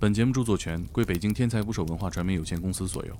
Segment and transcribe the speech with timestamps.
[0.00, 3.16] 本节目著作权归北京天才捕手文化传媒有限公司所有。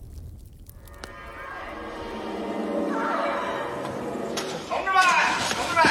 [4.68, 5.02] 同志们，
[5.54, 5.86] 同志们，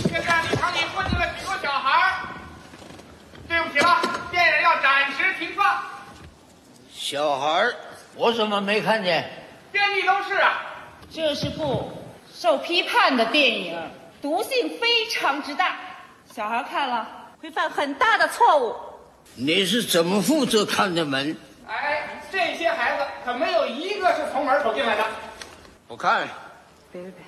[0.00, 2.26] 现在礼堂里混进了许多小孩儿。
[3.46, 4.00] 对不起了，
[4.30, 5.80] 电影要暂时停放。
[6.90, 7.74] 小孩儿，
[8.16, 9.30] 我怎么没看见？
[9.70, 10.62] 遍地都是啊！
[11.10, 11.92] 这是部
[12.32, 13.78] 受批判的电影，
[14.20, 15.76] 毒性非常之大，
[16.32, 17.06] 小孩看了
[17.40, 18.74] 会犯很大的错误。
[19.36, 21.36] 你是怎么负责看的门？
[21.66, 25.04] 哎，这些孩子可没有一个是从门口进来的。
[25.88, 26.28] 我看，
[26.92, 27.24] 别别别！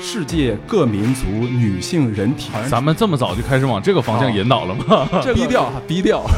[0.00, 5.08] 世界各民族女性人体，咱们这么早就开始往这个方向引导了吗？
[5.24, 6.22] 这低调哈， 低调。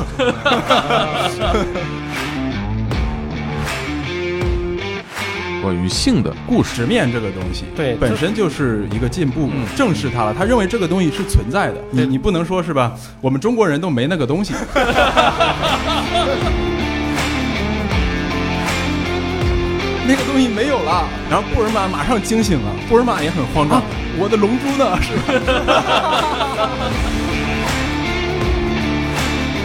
[5.64, 10.34] 关于性的故事，直面这个东西，对本身就是一个进步，正视它了。
[10.36, 12.92] 他认为这个东西是存在的，你你不能说是吧？
[13.22, 14.52] 我们中国人都没那个东西。
[20.06, 23.82] 那个东西没有了，然后布尔玛马上惊醒了，布尔玛也很慌张，
[24.18, 25.00] 我的龙珠呢？
[25.00, 25.32] 是吧？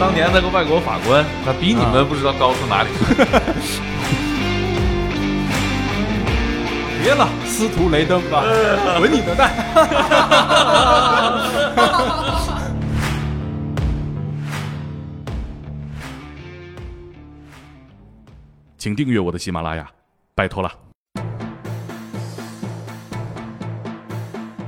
[0.00, 3.04] 当年那个外国法官，他比你们不知道高出哪里去。
[7.02, 8.42] 别了，司徒雷登吧，
[8.98, 9.50] 滚你的蛋！
[18.76, 19.88] 请订阅我的喜马拉雅，
[20.34, 20.70] 拜托了。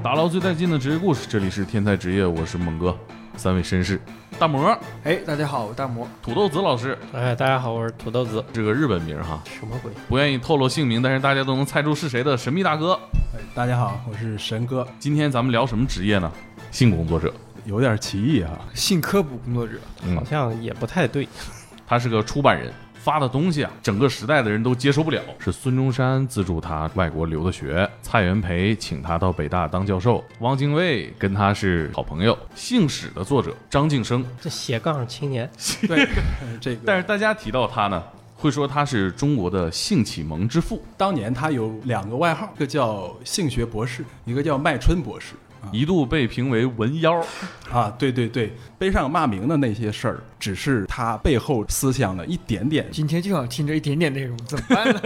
[0.02, 2.98] 打捞最带劲的职业故事，这里是天才职业，我是猛哥，
[3.36, 4.00] 三位绅士，
[4.38, 6.06] 大魔、哎，大家好，我大魔。
[6.22, 8.44] 土豆子老师，哎，大家好，我是土豆子。
[8.52, 9.90] 这个日本名哈，什么鬼？
[10.08, 12.94] 不愿意透露姓名，但是大家都能猜出是谁的神秘大哥。
[13.34, 16.30] 哎大家好，我是神哥，今天咱们聊什么职业呢？
[16.70, 17.32] 性工作者，
[17.64, 18.50] 有点歧义啊。
[18.74, 21.26] 性科普工作者，嗯好像也不太对。
[21.86, 25.20] 他是个出版人，发的东西啊，整个时代的人都接受不了。
[25.40, 32.38] 是孙中山资助他外国留的学，蔡元培请他到北大当教授，汪精卫跟他是好朋友。
[32.54, 35.50] 姓史的作者张晋生，这斜杠青年，
[35.88, 36.04] 对，
[36.40, 38.00] 呃这个，但是大家提到他呢，
[38.36, 45.34] 会说他是中国的性启蒙之父，当年他有两个外号，一个叫性学博士，一个叫麦春博士。
[45.70, 47.24] 一度被评为文妖。
[47.70, 52.86] 啊，对对对，背上骂名的那些事儿，只是他背后思想的一点点。
[52.92, 55.00] 今天就想听这一点点内容，怎么办呢？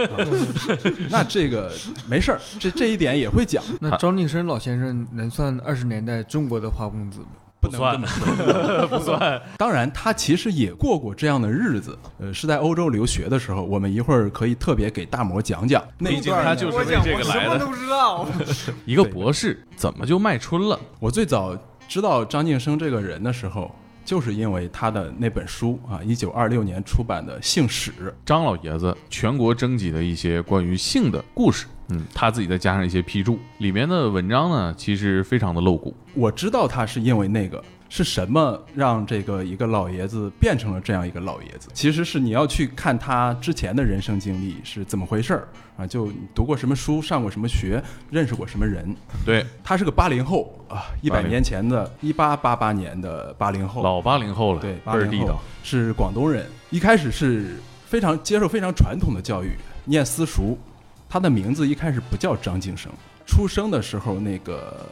[1.09, 1.71] 那这个
[2.09, 7.27] 没事儿，这这一点也会讲，那张晋生老先生能算二十年代中国的花公子吗？
[7.59, 8.87] 不能这么说。
[8.87, 9.41] 不算。
[9.57, 13.63] 当然，他其实也过过这样的日子，呃，是在欧洲留学的时候。
[13.63, 17.65] 我们一会儿可以特别给大魔讲讲那一段呢他就是为这个来的。
[17.65, 18.27] 不知道。
[18.85, 20.79] 一个博士怎么就卖春了？
[20.99, 21.57] 我最早
[21.87, 23.73] 知道张晋生这个人的时候，
[24.05, 27.91] 就是因为他的那本书啊，一九二六年出版的《性史》。
[28.25, 35.95] 张老爷子全国征集的一些关于性的故事，嗯，他自己再加上一些批注，里面的文章呢，其实非常的露骨。
[36.13, 45.47] 我知道他是因为那个是什么让这个一个老爷子变成了这样一个老爷子，其实是你要去看他之前的人生经历是怎么回事儿
[45.77, 48.93] 啊，就读过什么书，上过什么学，认识过什么人。
[49.25, 55.39] 对，他是个八零后啊，一百80年前的，一八八八年的八零后，老八零后了，对，倍儿地道。
[55.63, 57.55] 是广东人，一开始是
[57.85, 59.51] 非常接受非常传统的教育，
[59.85, 60.57] 念私塾。
[61.09, 62.91] 他的名字一开始不叫张晋生，
[63.25, 64.85] 出生的时候那个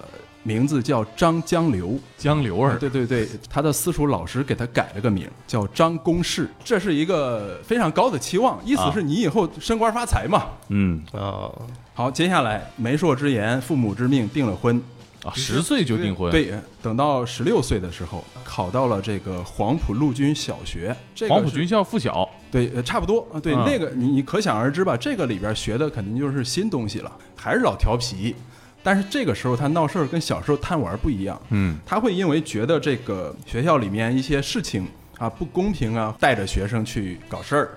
[0.44, 2.00] 名字叫张江流。
[2.18, 10.46] 江流儿，对对对，他的私塾老师给他改了个名，叫张公士，这是一个非常高的期望，意思啊是你以后升官发财嘛。
[10.70, 11.54] 嗯哦，
[11.94, 14.82] 好，接下来媒妁之言，父母之命，订了婚。
[15.26, 16.54] 啊，十岁就订婚，，对，
[16.84, 20.96] 等到十六岁的时候，考到了这个黄埔陆军小学。
[21.16, 23.40] 这个黄埔军校附小，对，呃，差不多啊。
[23.40, 28.36] 对，嗯那个你你可想而知吧，这个里边学的肯定就是新东西了，还是老调皮。
[28.84, 34.88] 但是这个时候他闹事儿跟小时候贪玩不一样，嗯，他会因为觉得这个学校里面一些事情
[35.18, 37.70] 啊不公平啊，带着学生去搞事儿。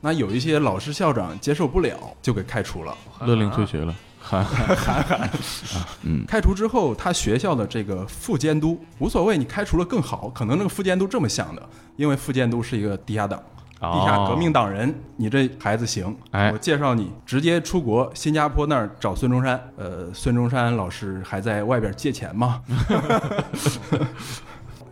[0.00, 2.96] 那有一些老师校长接受不了，就给开除了。
[3.20, 4.46] 勒令退学了，韩
[6.02, 10.28] 嗯，开除之后，他学校的这个副监督无所谓，你开除了更好。
[10.30, 13.42] 可能那个副监督这么想的，因为副监督是一个地下党，
[13.80, 16.16] 地下革命党人，你这孩子行，
[16.52, 19.60] 我介绍你直接出国新加坡那儿找孙中山。
[19.76, 22.62] 呃，孙中山老师还在外边借钱吗？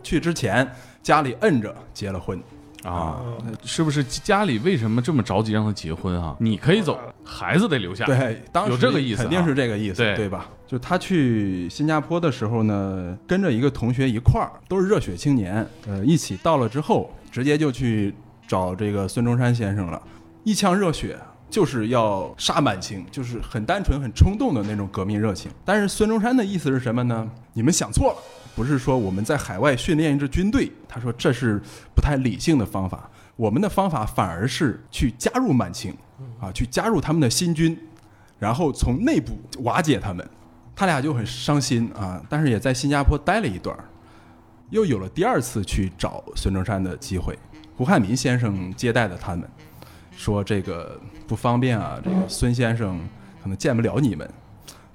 [0.03, 0.69] 去之前
[1.01, 2.41] 家里摁着结了婚，
[2.83, 3.21] 啊，
[3.63, 6.35] 是不是家里为什么这么着急让他结婚啊？
[6.39, 8.05] 你可以走，孩子得留下。
[8.05, 10.49] 对，当时有这个意思啊肯定是这个意思，对对吧？
[10.67, 18.13] 就他去新加坡的时候呢，跟着一个同学一块儿，都是热血青年，呃，一起到了之后，直接就去
[18.47, 20.01] 找这个孙中山先生了，
[20.43, 21.17] 一腔热血。
[21.51, 25.51] 就是要杀满清，就是很单纯、很冲动的那种革命热情。
[25.65, 27.29] 但是孙中山的意思是什么呢？
[27.51, 28.17] 你们想错了，
[28.55, 31.61] 不是说我们在海外训练一支军队，他说这是
[31.95, 33.09] 不太理性的方法。
[33.35, 35.95] 我们的方法反而是去加入满清，
[36.39, 37.77] 啊，去加入他们的新军，
[38.37, 39.33] 然后从内部
[39.63, 40.27] 瓦解他们。
[40.75, 43.83] 他俩就很伤心啊，但是也在新加坡待了一段儿，
[44.69, 47.37] 又有了第二次去找孙中山的机会。
[47.75, 49.47] 胡汉民先生接待的他们，
[50.15, 52.99] 说这个不方便啊，这个孙先生
[53.41, 54.27] 可能见不了你们。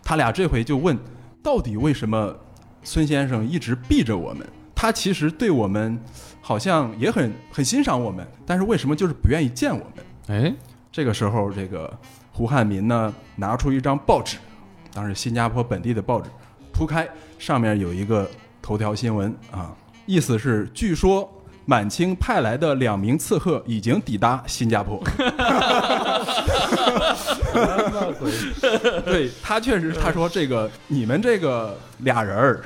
[0.02, 0.96] 他俩这回就问，
[1.42, 2.36] 到底为什么
[2.86, 4.46] 孙先生一直避着我们？
[4.72, 5.98] 他其实对我们
[6.40, 10.44] 好像也很很欣赏我们，但是为什么就是不愿意见我们？
[10.44, 10.54] 哎，
[10.92, 11.92] 这个时候，这个
[12.30, 14.36] 胡汉民呢拿出一张报纸，
[14.94, 16.30] 当时新加坡本地的报纸，
[16.72, 17.08] 铺开
[17.40, 18.30] 上面有一个
[18.62, 19.74] 头条新闻啊，
[20.06, 21.28] 意思是据说
[21.64, 25.02] 满清派来的两名刺客已经抵达新加坡。
[29.04, 32.60] 对他确实，他说这个你们这个俩人儿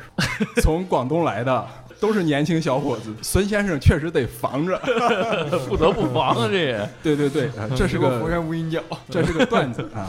[0.62, 1.66] 从广东来的。
[2.00, 4.74] 都是年轻小伙子，孙先生确实得防着，
[5.68, 6.48] 不得不防啊！
[6.50, 10.08] 这也对对对，啊 这是个佛山无影脚，这是个段子啊，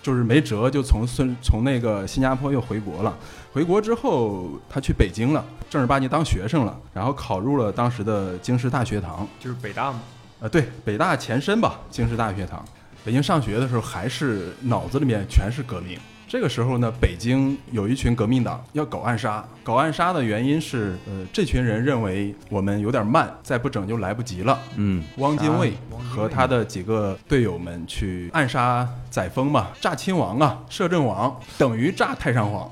[0.00, 3.12] 就是没辙，就从孙从那个新加坡又回国了。
[3.52, 10.00] 回国之后，他去北京了，正儿八经当学生了，然后考入了当时的京师大学堂，就是北大嘛。
[10.38, 12.64] 呃，对，北大前身吧，京师大学堂。
[13.04, 15.98] 北京上学的时候，还是脑子里面全是革命。
[16.28, 24.58] 这个时候呢，北京有一群革命党要搞暗杀，搞暗杀的原因是，呃，这群人认为我们有点慢，再不整就来不及了。
[24.76, 25.74] 嗯，汪精卫
[26.08, 32.70] 和他的几个队友们去暗杀载沣嘛，炸亲王啊，摄政王等于炸太上皇。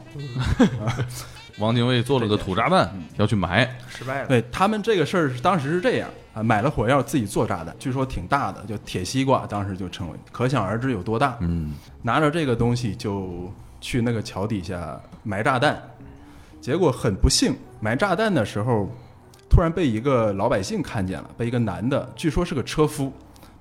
[1.58, 4.28] 汪精卫做了个土炸弹要去埋，失败了。
[4.28, 11.36] 对他们这个事儿当时是这样啊，买了火药自己做炸弹，据说挺大的，叫铁西瓜，当时就称为，可想而知有多大。
[11.40, 15.82] 嗯，拿着这个东西就去那个桥底下埋炸弹，
[16.60, 18.88] 结果很不幸，埋炸弹的时候，
[19.48, 23.12] 突然被一个老百姓看见了，被一个男的，据说是个车夫，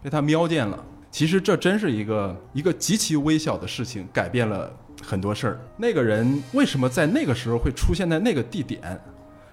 [0.03, 0.83] 被他瞄见了。
[1.09, 4.71] 其实这真是一个一个极其微小的事情，改变了
[5.03, 5.59] 很多事儿。
[5.75, 9.01] 那个人为什么在那个时候会出现在那个地点？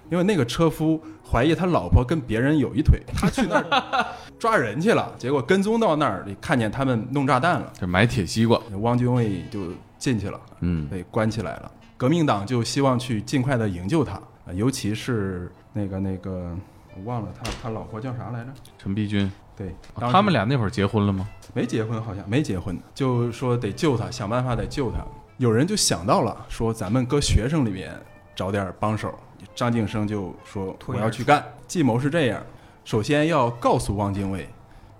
[0.09, 4.05] 因为那个车夫怀疑他老婆跟别人有一腿，他去那儿
[4.39, 7.71] 抓人去了，结果跟踪到那儿，看见他们弄炸弹了。
[7.79, 11.71] 就买铁西瓜，汪精卫就进去了，嗯，被关起来了。
[11.97, 16.55] 革命党就希望去尽快的营救他，啊尤其是那个那个，
[16.95, 18.51] 我忘了他他老婆叫啥来着？
[18.77, 21.27] 陈璧君，对，啊他们俩那会儿结婚了吗？
[21.53, 24.99] 没结婚，好像没结婚，就说得救他，想办法得救他。
[25.37, 27.91] 有人就想到了，说咱们搁学生里面
[28.35, 29.13] 找点帮手。
[29.55, 31.43] 张敬生就说我要去干。
[31.67, 32.41] 计谋是这样，
[32.85, 34.47] 首先要告诉汪精卫，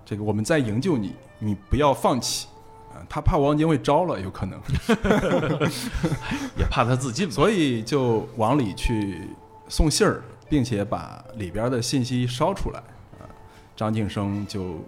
[0.04, 2.46] 这个我们在营救你，你不要放弃。
[2.92, 4.60] 啊，他怕汪精卫招了，有可能，
[6.56, 7.30] 也怕他自尽。
[7.30, 9.28] 所以就往里去
[9.68, 12.78] 送信儿，并且把里边的信息烧出来。
[13.18, 13.28] 啊，
[13.76, 14.84] 张敬生就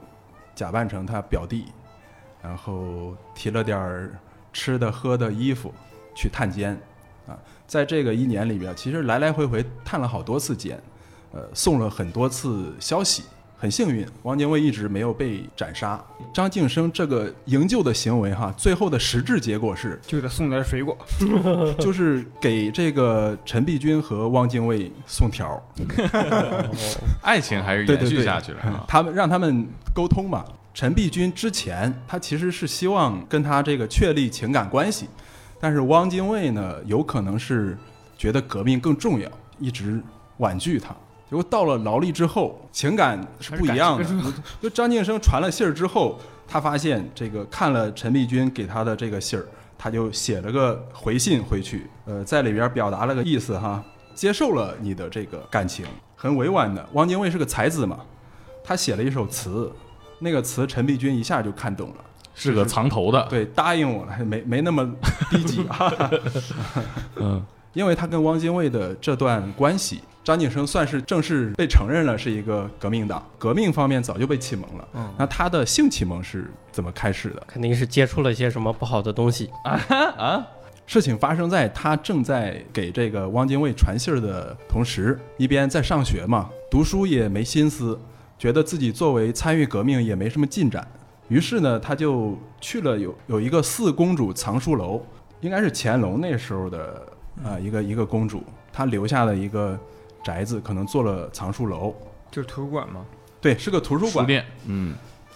[0.54, 1.66] 假扮成他表弟，
[2.42, 4.18] 然后提了点儿
[4.52, 5.72] 吃的、喝的、衣服
[6.14, 6.78] 去探监。
[7.70, 10.76] 啊，在这个一年里边，其实来来回回探了好多次监，
[11.32, 13.22] 呃，送了很多次消息。
[13.56, 16.02] 很幸运，汪精卫一直没有被斩杀。
[16.32, 20.96] 张敬生这个营救的行为，哈，最后的实质结果是，就给他送点水果，
[21.78, 25.60] 就是给这个陈璧君和汪精卫送条儿，
[27.20, 28.82] 爱情还是延续下去了啊。
[28.88, 30.42] 他们让他们沟通嘛。
[30.72, 35.06] 陈璧君之前他其实是希望跟他这个确立情感关系，
[35.60, 37.76] 但是汪精卫呢，有可能是
[38.16, 40.02] 觉得革命更重要，一直
[40.38, 40.88] 婉拒他。
[41.28, 44.32] 结果到了劳力之后，情感是不一样的。
[44.60, 49.46] 就张晋生传了信儿之后，他发现这个看了陈璧君给他的这个信儿，
[49.78, 55.86] 他就写了个回信回去，呃，在里边表达了个意思哈，接受了你的这个感情，
[56.16, 56.84] 很委婉的。
[56.94, 58.00] 汪精卫是个才子嘛，
[58.64, 59.70] 他写了一首词，
[60.18, 61.96] 那个词陈璧君一下就看懂了。
[62.42, 64.90] 是个藏头的，对，答应我了，还没没那么
[65.30, 66.10] 低级啊。
[67.16, 67.44] 嗯，
[67.74, 74.88] 因为他跟汪精卫的这段关系，张景生算是正式被承认了是一个革命党，革命方面早就被启蒙了。
[74.94, 77.42] 嗯那他的性启蒙是怎么开始的？
[77.46, 79.78] 肯定是接触了些什么不好的东西啊
[80.16, 80.46] 啊。
[80.86, 87.96] 事情发生在他正在给这个汪精卫传信儿的同时，一边在上学嘛，读书也没心思，
[88.36, 90.84] 觉得自己作为参与革命也没什么进展，
[91.30, 95.00] 于是呢，他就去了有有一个四公主藏书楼，
[95.40, 97.06] 应该是乾隆那时候的
[97.44, 99.78] 啊、一个一个公主，她留下了一个
[100.24, 101.94] 宅子，可能做了藏书楼。
[102.32, 103.06] 就是图书馆吗。
[103.40, 104.24] 对，是个图书馆。
[104.24, 104.94] 书店，嗯，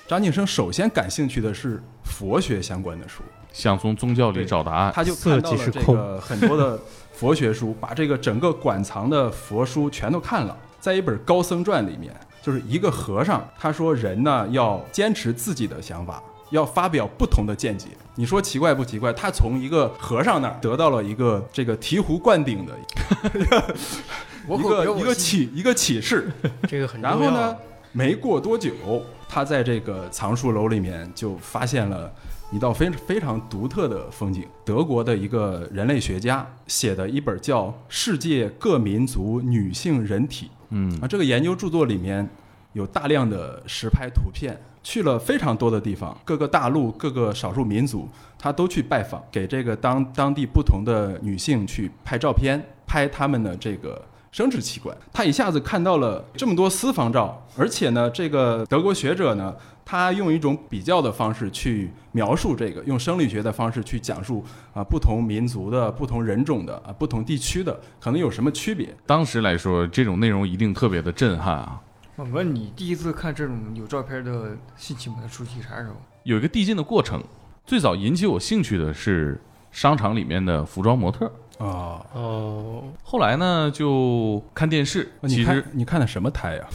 [0.09, 3.23] 张晋生首先感兴趣的是佛学相关的书，
[3.53, 4.93] 想从宗教里找答案。
[4.93, 6.79] 他就看到了这个很多的
[7.13, 10.59] 佛学书，把这个整个馆藏的佛书全都看了。
[10.81, 12.13] 在一本《高僧传》里面，
[12.45, 17.89] 就是一个和尚，他说人呢要坚持自己的想法，要发表不同的见解。
[18.17, 19.11] 你说奇怪不奇怪？
[19.15, 22.75] 他从一个和尚那儿得到了一个这个醍醐灌顶的
[24.47, 26.31] 一个一个启一个启示。
[26.69, 27.19] 这个很重要。
[27.19, 27.57] 然后呢，
[27.93, 28.73] 没过多久，
[29.27, 32.13] 他在这个藏书楼里面就发现了
[32.53, 34.45] 一道非非常独特的风景。
[34.67, 40.47] 德国的一个人类学家写的一本叫《世界各民族女性人体》
[40.77, 42.29] 嗯啊，这个研究著作里面
[42.73, 54.97] 有大量的实拍图片，去了非常多的地方，各个大陆、各个少数民族，他都去拜访，给这个当当地不同的女性去拍照片，拍他们的这个生殖器官。
[55.13, 59.55] 他一下子看到了这么多私房照，而且呢，这个德国学者呢，
[59.85, 68.97] 他用一种比较的方式去描述这个，用生理学的方式去讲述啊不同民族的、不同人种的啊不同地区的可能有什么区别。
[69.07, 71.81] 当时来说，这种内容一定特别的震撼啊！
[72.17, 75.97] 我问你，第一次看这种有照片的性启蒙的书籍啥时候？
[76.23, 77.23] 有一个递进的过程。
[77.67, 79.41] 最早引起我兴趣的是
[79.73, 86.67] 商场里面的服装模特，啊，哦，后来呢就看电视，其实你看你看的什么台呀、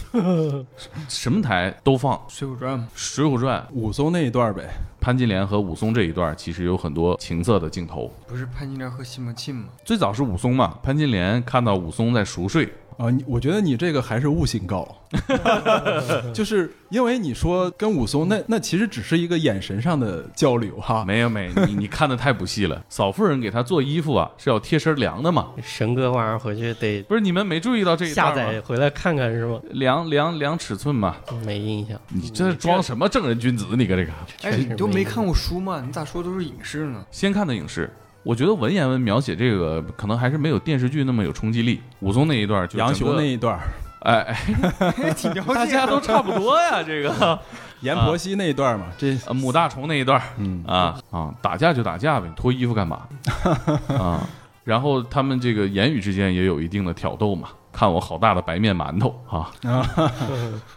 [1.10, 4.70] 什么台都放《《水浒传》嘛，水浒传》，武松那一段呗。
[5.02, 8.12] 潘金莲和武松这一段其实有很多情色的镜头。
[8.28, 9.70] 不是潘金莲和西门庆吗？
[9.86, 14.86] 最早是武松嘛，潘金莲看到武松在熟睡，啊，你我觉得你这个还是悟性高，
[16.36, 22.84] 就是因为你说跟武松那那其实只是一个眼神上的交流哈，没有没，你你看的太不细了。
[22.90, 25.52] 嫂夫人给他做衣服啊，是要贴身量的嘛？
[25.64, 29.62] 神哥晚上回去得不是你们没注意到这一下段吗载回来看看是吗？
[29.72, 31.16] 量量量尺寸嘛？
[31.46, 31.98] 没印象。
[32.10, 33.66] 你这装什么正人君子？
[33.78, 35.82] 你搁这个哎，你都没没看过书吗？
[35.86, 37.06] 你咋说都是影视呢？
[37.12, 37.90] 先看的影视。
[38.30, 41.82] 我觉得文言文描写这个可能还是没有电视剧那么有冲击力。
[42.02, 43.60] 武松那一段就杨雄那一段，
[44.02, 44.20] 哎
[45.02, 47.40] 哎，挺了大家都差不多呀，这个
[47.82, 53.02] 阎婆惜那一段嘛，这呃母大虫那一段嗯啊啊，打架就打架呗，你脱衣服干嘛
[53.98, 54.22] 啊？
[54.64, 57.50] 然后他们这个言语之间也有一定的挑逗嘛。
[57.72, 59.52] 看我好大的白面馒头啊，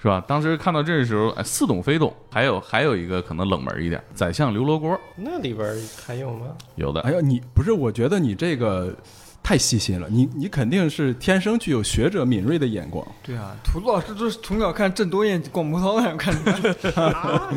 [0.01, 0.23] 是吧？
[0.27, 2.15] 当时看到这的时候，哎，似懂非懂。
[2.31, 5.75] 还有还有一个可能冷门一点，宰相刘罗锅那里边
[6.07, 6.47] 还有吗？
[6.77, 8.95] 有的哎，呀，你不是，我觉得你这个
[9.43, 13.05] 太细心了，你你肯定是天生具有学者敏锐的眼光。
[13.23, 17.53] 对啊，图图老师就是从小看郑多燕广播涛那样看的。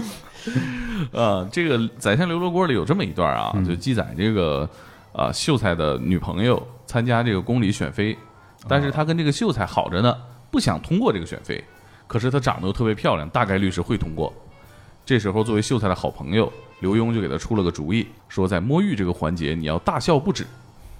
[1.11, 4.67] 呃， 这个宰相刘罗锅里有这么一段啊，就记载这个
[5.11, 8.17] 啊、秀才的女朋友参加这个宫里选妃，
[8.67, 10.15] 但是他跟这个秀才好着呢，
[10.51, 11.63] 不想通过这个选妃，
[12.07, 14.33] 可是她长得又特别漂亮，大概率是会通过。
[15.05, 20.45] 这时候作为秀才的好朋友刘墉就给他出了个主意，说在摸玉这个环节你要大笑不止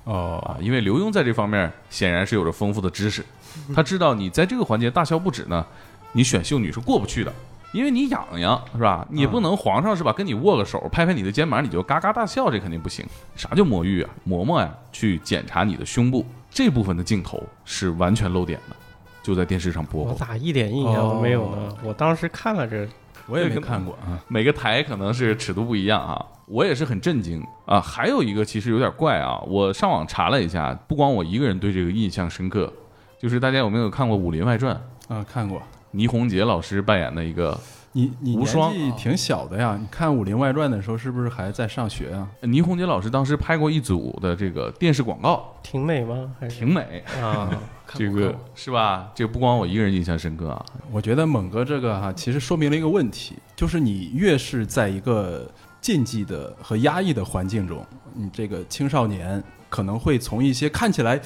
[0.04, 3.26] 哦啊，因为刘墉在这方面显然是有着丰富的知识，
[3.76, 5.66] 他知道你在这个环节大笑不止呢，
[6.12, 7.34] 你选秀女是过不去的。
[7.74, 9.06] 因为你痒痒是吧？
[9.10, 10.14] 你不能皇上是吧？
[10.14, 13.06] 跟你握个手，拍拍你的肩膀，你就嘎嘎大笑，这肯定不行。
[13.36, 14.10] 啥叫摸玉啊？
[14.26, 18.76] 嬷嬷呀，去检查你的胸部这部分的镜头是完全露点的，
[19.22, 20.14] 就在电视上播我。
[20.14, 21.76] 咋一点印象都没有呢？
[21.84, 22.88] 我当时看了这，
[23.28, 24.18] 我也没看过啊。
[24.30, 27.82] 每个台可能是尺度不一样啊，我也是很震惊啊。
[27.82, 32.72] 还有一个其实有点怪啊，我上网查了一下，不光我一个人对这个印象深刻，
[33.20, 34.82] 就是大家有没有看过《武林外传》？
[35.14, 35.62] 啊，看过。
[35.92, 37.60] 倪虹洁老师扮演的一个
[37.96, 42.28] 你你无双年纪挺小的呀，你看《武林外传》的时候是不是还在上学啊？
[42.42, 46.30] 倪虹洁老师，当时拍过一组的这个电视广告，挺美吗？
[46.38, 47.02] 还是挺美。
[47.22, 47.50] 啊？
[47.94, 49.10] 这个是吧？
[49.16, 55.50] 这个不光我一个人印象深刻啊，我觉得猛哥这个哈、其实说明了一个问题，就是你越是在一个
[55.80, 61.18] 禁忌的和压抑的环境中，你这个青少年可能会从一些看起来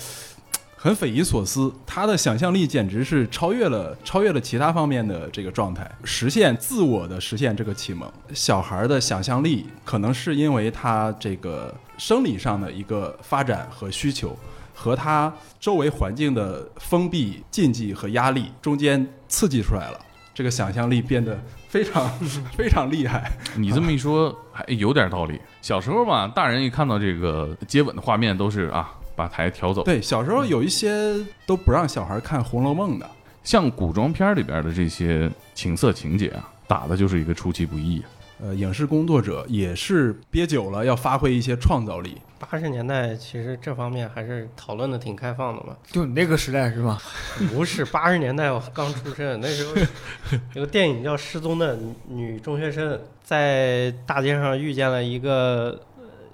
[0.82, 8.10] 很匪夷所思，他的想象力简直是超越了超越了其他方面的这个状态，实现自我的实现这个启蒙。
[8.34, 14.34] 小孩的想象力可能是因为他这个生理上的一个发展和需求。
[14.74, 20.00] 和他周围环境的封闭、禁忌和压力中间刺激出来了，
[20.34, 22.10] 这个想象力变得非常
[22.56, 23.30] 非常厉害。
[23.58, 25.38] 你这么一说还有点道理。
[25.62, 29.84] 小时候嘛，大人一看到这个接吻的画面，都是啊，把台调走。
[29.84, 31.14] 对，小时候有一些
[31.46, 33.06] 都不让小孩看《红楼梦》的，
[33.44, 38.08] 像古装片里边的这些情色情节啊，打的就是一个出其不意啊。
[38.42, 42.16] 呃，影视工作者也是憋久了，要发挥一些创造力。
[42.40, 45.76] 八十年代其实这方面还是讨论的挺开放的嘛。
[45.92, 46.98] 就你那个时代是吧？
[47.54, 49.74] 不是八十年代我刚出生，那时候
[50.56, 55.78] 有个电影叫《失踪的女中学生》，在大街上遇见了一个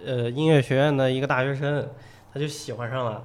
[0.05, 1.83] 呃音乐学院的一个大学生，
[2.35, 3.23] 他就喜欢上了。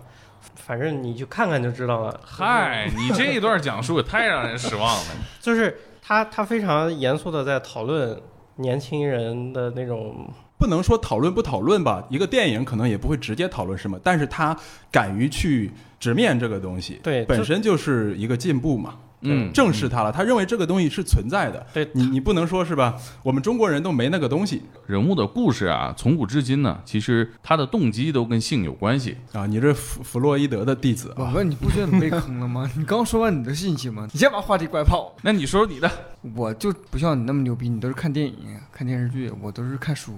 [0.55, 2.21] 反正你去看看就知道了。
[2.25, 5.05] 嗨，你这一段讲述也太让人失望了。
[5.43, 8.19] 就是他他非常严肃的在讨论
[8.57, 14.57] 年轻人的那种不能说讨论不讨论吧，一个电影可能也不会直接讨论什么，但是他
[14.93, 18.95] 敢于去直面这个东西，对本身就是一个进步嘛。
[19.23, 21.67] 嗯，正视它了，他认为这个东西是存在的。
[21.75, 22.97] 对你，你不能说是吧？
[23.23, 29.17] 我们中国人都没那个东西人物的故事啊，从古至今呢，其实他的动机都跟性有关系。
[29.33, 29.47] 啊！
[29.47, 32.71] 你这弗弗洛伊德的弟子啊，我问，你不觉得你被坑了吗？
[32.77, 34.09] 你刚说完你的信息吗？
[34.13, 35.15] 你先把话题拐跑。
[35.23, 35.91] 那你说说你的
[36.35, 38.35] 我就不像你那么牛逼，你都是看电影、
[38.73, 40.13] 看电视剧，我都是看书。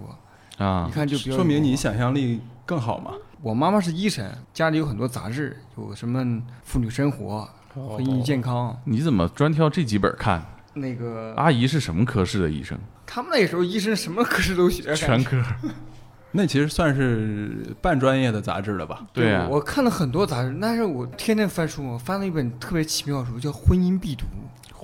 [0.59, 0.93] 啊一？
[0.93, 3.13] 看就比较说明你想象力更好嘛。
[3.41, 6.23] 我妈妈是医生，家里有很多杂志，有什么
[6.63, 7.41] 《妇女生活》
[7.75, 10.41] 《婚姻健康你怎么专挑这几本看？》
[10.75, 11.35] 那个。
[11.37, 12.79] 阿姨是什么科室的医生？
[13.07, 15.43] 他们那时候医生什么科室都学，全科。
[16.35, 19.07] 那其实算是半专业的杂志了吧？
[19.13, 24.25] 对啊，我看了很多杂志，但是我天天翻书，我翻了一本特别奇妙的书，叫《婚姻必读》。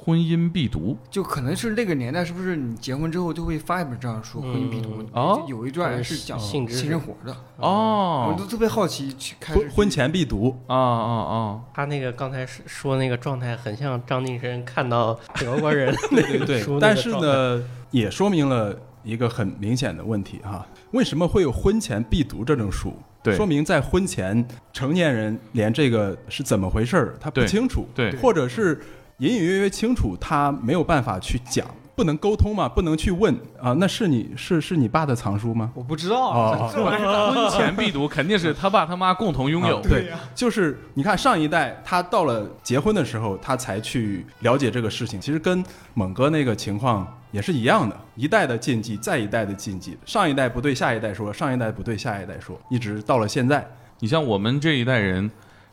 [0.09, 0.97] 婚姻必读。
[1.11, 5.45] 就可能是那个年代，是不是你结婚之后就会发一本这样的书《婚姻必读》哦？
[5.47, 7.37] 有一段是讲性生活的。
[7.59, 11.61] 哦，我哦都特别好奇，去开始婚婚前必读，啊啊啊！
[11.75, 16.79] 他那个刚才说那个状态，很像张晋生看到德国人 对对对。
[16.81, 22.95] 但是，呢，也说明了一个很明显的问题哈、为什么会有婚前必读这种书？
[23.23, 23.37] 对。
[23.37, 28.17] 说明在婚前，成年人连这个是怎么回事儿他不清楚，对。
[28.17, 28.81] 或者是
[29.19, 35.73] 隐隐约约清楚，他没有办法去讲，不能沟通嘛，不能去问啊，那是你是是你爸的藏书吗？
[35.75, 39.83] 我不知道啊这玩意儿婚前必读肯定是他爸他妈共同拥有啊。
[39.83, 45.21] 对，就是你看上一代，他到了结婚的时候，他才去了解这个事情。
[45.21, 53.69] 其实跟猛哥那个情况也是一样的，一代的禁忌，再一代的禁忌，上一代不对下一代说，上一代不对下一代说，一直到了现在。
[53.99, 55.29] 你像我们这一代人，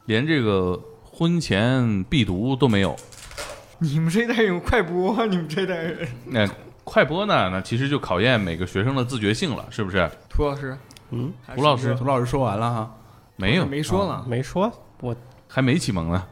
[0.06, 2.96] 连这个婚前必读都没有。
[3.80, 6.08] 你们这一代人有快播啊，你们这一代人。
[6.26, 6.48] 那
[6.84, 7.50] 快播呢？
[7.52, 10.10] 那其实就考验每个学生的自觉性了，是不是？
[10.30, 10.78] 涂老师，
[11.12, 12.96] 嗯，涂老师涂老师说完了哈，
[13.36, 14.24] 没有，没说呢。
[14.28, 15.16] 没说，我
[15.48, 16.24] 还没启蒙呢。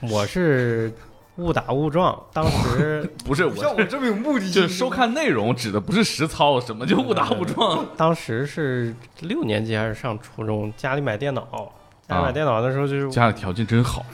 [0.10, 0.92] 我是
[1.36, 7.84] 误打误撞，当时 不是我，像我这么有目的性，就是收看内容指的不是实操，什么就误打误撞？
[7.98, 11.72] 当时是六年级还是上初中，家里买电脑，
[12.08, 14.06] 家里买电脑的时候就是家里条件真好。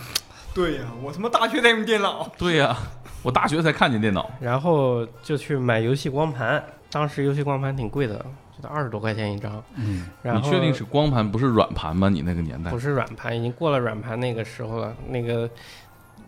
[0.54, 2.30] 对呀，我他妈大学在用电脑。
[2.38, 2.76] 对呀、
[3.22, 4.30] 我大学才看见电脑。
[4.40, 8.24] 然后就去买游戏光盘，当时游戏光盘挺贵的，
[8.56, 9.62] 就得二十多块钱一张。
[9.74, 12.08] 嗯，然后你确定是光盘不是软盘吗？
[12.08, 13.36] 你那个年代不是软盘？
[13.36, 14.94] 已经过了软盘那个时候了。
[15.08, 15.50] 那个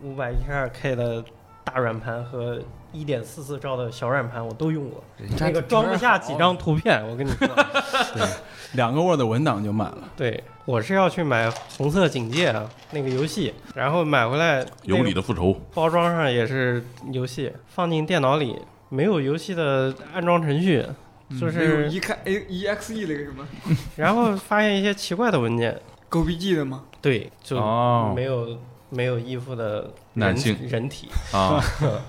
[0.03, 1.25] 五百一十二 K 的
[1.67, 2.59] 大软盘和
[2.93, 5.03] 一点四四兆的小软盘我都用过，
[5.39, 7.49] 那个装不下几张图片，我跟你说。
[8.73, 9.99] 两个 Word 文档就满了。
[10.17, 15.61] 对，我是要去买《红色警戒》啊那个游戏，然后买回来有你的复仇。
[15.75, 20.85] 包装上也是游戏，放进电脑里没有游戏的安装程序，
[21.41, 23.47] 就是一看 A E X E 那个什么
[23.97, 26.85] 然后发现一些奇怪的文件，狗逼 G 的吗？
[27.01, 28.59] 对，就哦没有、
[28.91, 30.57] 没有衣服的男性。
[30.69, 31.63] 人体，啊，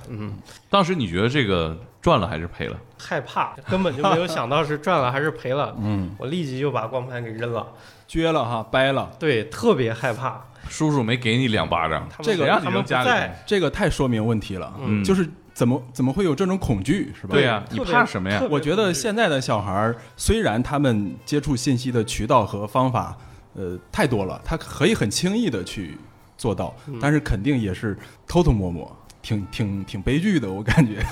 [0.09, 0.33] 嗯，
[0.69, 2.77] 当时你觉得这个赚了还是赔了？
[2.97, 7.67] 害怕，根本就没有想到是赚了还是赔了，嗯，我立即就把光盘给扔了，
[8.09, 10.41] 撅了哈，掰了，对，特别害怕。
[10.69, 14.73] 叔叔没给你两巴掌，他这个让你他们家里在，这个太说明问题了。
[14.81, 15.01] 嗯。
[15.03, 17.33] 就是怎么怎么会有这种恐惧，是吧？
[17.33, 18.43] 对呀、你怕什么呀？
[18.49, 23.17] 我觉得现在的小孩儿，虽然他们接触信息的渠道和方法，
[23.55, 25.97] 呃，太多了，他可以很轻易的去
[26.37, 27.97] 做到，嗯但是肯定也是
[28.27, 31.03] 偷偷摸摸，挺挺挺悲剧的，我感觉。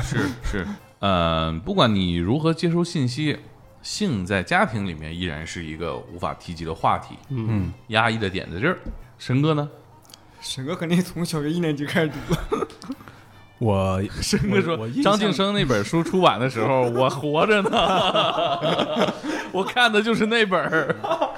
[0.00, 0.66] 是是，
[1.00, 3.38] 呃、不管你如何接收信息，
[3.82, 7.16] 性在家庭里面依然是一个无法提及的话题。
[7.28, 8.78] 嗯，压抑的点在这儿。
[9.18, 9.68] 神哥呢？
[10.40, 12.68] 沈哥肯定从小学一年级开始读了。
[13.58, 17.70] 我申哥说张晋生那本书出版的时候，我活着呢，
[19.52, 20.94] 我看的就是那本儿。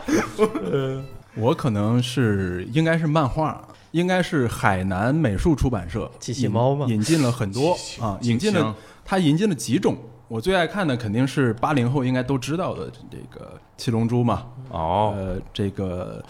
[1.36, 6.86] 我可能是应该是漫画，应该是海南美术出版社机器猫吗？
[6.88, 9.96] 引引进了很多啊，引进了枪它引进了几种。
[10.28, 16.24] 我最爱看的肯定是八零后应该都知道的这个七龙珠嘛，哦，呃，这个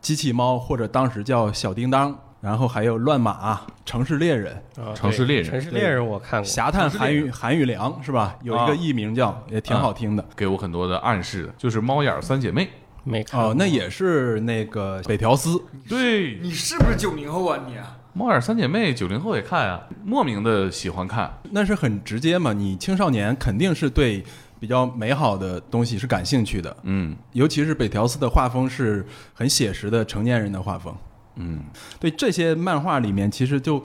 [0.00, 8.38] 机器猫或者当时叫小叮当，然后还有乱马、城市猎人、啊城市猎人城市猎人我看过，侠探韩语韩语良是吧？
[8.42, 8.74] 有一个啊。
[8.74, 10.24] 艺名叫，也挺好听的。
[10.34, 12.68] 给我很多的暗示，就是猫眼儿三姐妹。
[13.06, 17.96] 没看过哦，那也是那个北条司，对，你是不是九零后啊你啊？
[18.12, 21.38] 猫眼儿三姐妹，九零后也看啊，莫名的喜欢看。
[21.52, 22.52] 那是很直接嘛。
[22.52, 24.24] 你青少年肯定是对
[24.58, 30.94] 比较美好的东西是感兴趣的，嗯尤其是北条司的画风是很写实的成年人的画风。
[31.36, 31.60] 嗯，
[32.00, 33.82] 对这些漫画里面，其实就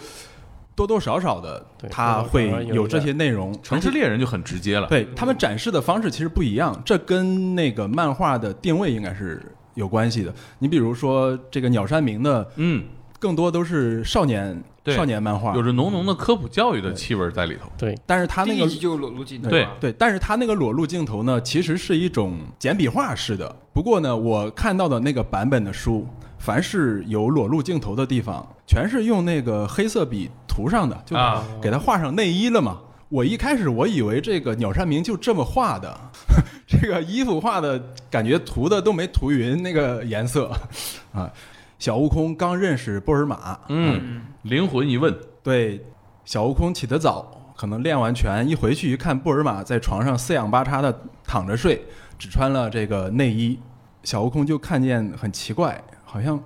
[0.76, 3.58] 多多少少的对它会有有这些内容。
[3.62, 4.88] 城市猎人就很直接了。
[4.88, 9.42] 对他们展示的方式其实不一样，这跟那个漫画的定位应该是
[9.76, 10.34] 有关系的。
[10.60, 12.84] 你比如说这个鸟山明的，嗯，
[13.20, 17.70] 更多都是少年少年漫画，有着浓浓的科普教育的气味在里头。
[17.78, 23.56] 对但是他那个就裸露镜头，对对，但是他那个裸露镜头呢，其实是一种简笔画式的。
[23.74, 26.08] 不过呢，我看到的那个版本的书，
[26.40, 32.80] 凡是有裸露镜头的地方，全是用那个黑色笔涂上的，就啊给他画上内衣了嘛。
[33.10, 35.94] 我一开始我以为这个鸟山明就这么画的，
[36.66, 37.78] 这个衣服画的
[38.10, 40.50] 感觉涂的都没涂匀那个颜色
[41.12, 41.30] 啊。
[41.78, 45.86] 小悟空刚认识布尔玛，嗯，灵魂一问，对，
[46.24, 51.84] 小悟空起得早，可能练完拳一回去一看，布尔玛在床上四仰八叉的躺着睡，
[52.18, 53.60] 只穿了这个内衣。
[54.04, 56.42] 小悟空就看见很奇怪，好像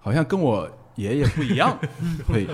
[0.00, 1.78] 好像跟我爷爷不一样，
[2.28, 2.46] 对。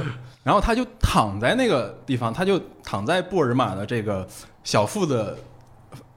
[0.43, 4.27] 然后他就躺在那个地方，他就躺在布尔玛的这个
[4.63, 5.37] 小腹的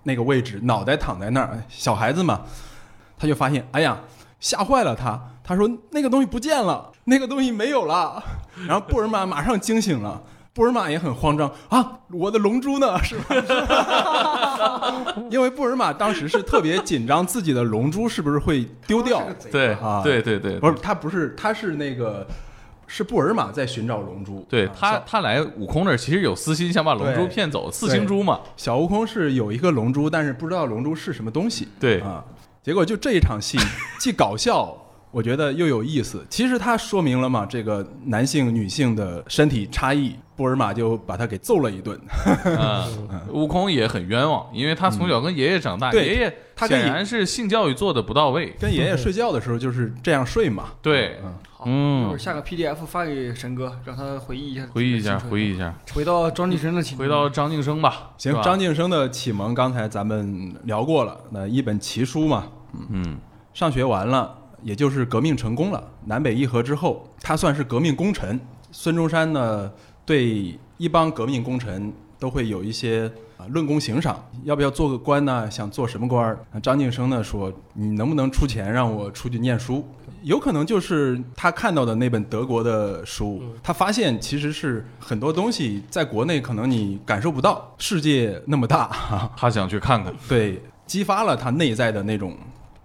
[0.04, 2.42] 那个位置，脑袋躺在那儿，小孩子嘛，
[3.18, 3.98] 他就发现，哎呀，
[4.40, 5.20] 吓坏了他。
[5.44, 8.24] 他说那个东西不见了，那个东西没有了。
[8.68, 10.22] 然后布尔玛马上惊醒了，
[10.60, 13.00] 布尔玛也很慌张啊，我的龙珠呢？
[13.02, 13.34] 是吧？
[15.32, 19.24] 因为布尔玛当时是特别紧张，自己的龙珠是不是会丢掉？
[19.50, 22.28] 对啊对对对，不是，他不是，他是那个
[22.88, 24.40] 是布尔玛在寻找龙珠。
[24.40, 28.42] 啊对他他来悟空那儿其实有私心，想把龙珠骗走，四星珠嘛。
[28.58, 31.70] 小悟空是有一个龙珠，但是不知道龙珠是什么东西。
[31.80, 32.22] 对啊，
[32.62, 33.58] 结果就这一场戏
[33.98, 34.76] 既搞笑，
[35.12, 36.26] 我觉得又有意思。
[36.30, 40.16] 其实它说明了嘛，这个男性女性的身体差异。
[40.36, 42.00] 布尔玛就把他给揍了一顿。
[42.46, 48.56] 嗯，悟空也很冤枉，因为他从小跟爷爷长大，对爷爷他跟爷显然是性教育做的不到位。
[48.58, 50.70] 跟爷爷睡觉的时候就是这样睡嘛。
[50.82, 51.20] 对，
[51.52, 58.12] 好，嗯一会儿下个 PDF 发给神哥，让他回忆一下，回忆一下，回忆一下，回到张晋生的情况，回到张晋生吧。
[58.18, 62.48] 行张晋生的启蒙刚才咱们聊过了，那一本奇书嘛，
[62.90, 63.18] 嗯，
[63.54, 68.40] 上学完了，也就是革命成功了，南北议和之后，他算是革命功臣。
[68.72, 69.72] 孙中山呢，
[70.06, 75.50] 对一帮革命功臣都会有一些啊论功行赏，要不要做个官呢？
[75.50, 76.38] 想做什么官？
[76.62, 79.84] 张晋生呢说，你能不能出钱让我出去念书？
[80.22, 90.14] 有可能就是他看到的那本德国的书，他发现其实是很多东西在国内可能你感受不到，世界那么大，他想去看看。
[90.28, 92.36] 对，激发了他内在的那种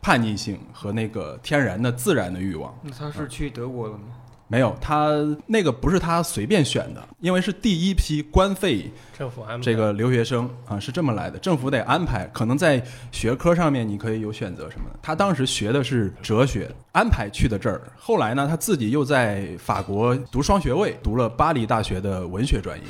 [0.05, 2.79] 叛逆性和那个天然的自然的欲望。
[2.83, 4.01] 那他是去德国了吗？
[4.49, 5.09] 没有，他
[5.47, 11.39] 那个不是他随便选的，因为是第一批官费政府安排这个留学生啊，是这么来的。
[11.39, 14.99] 政府得安排，可能在学科上面你可以有选择什么的。
[15.01, 17.81] 他当时学的是哲学，安排去的这儿。
[17.97, 22.85] 后来呢，他自己又在法国读双学位，读了巴黎大学的文学专业。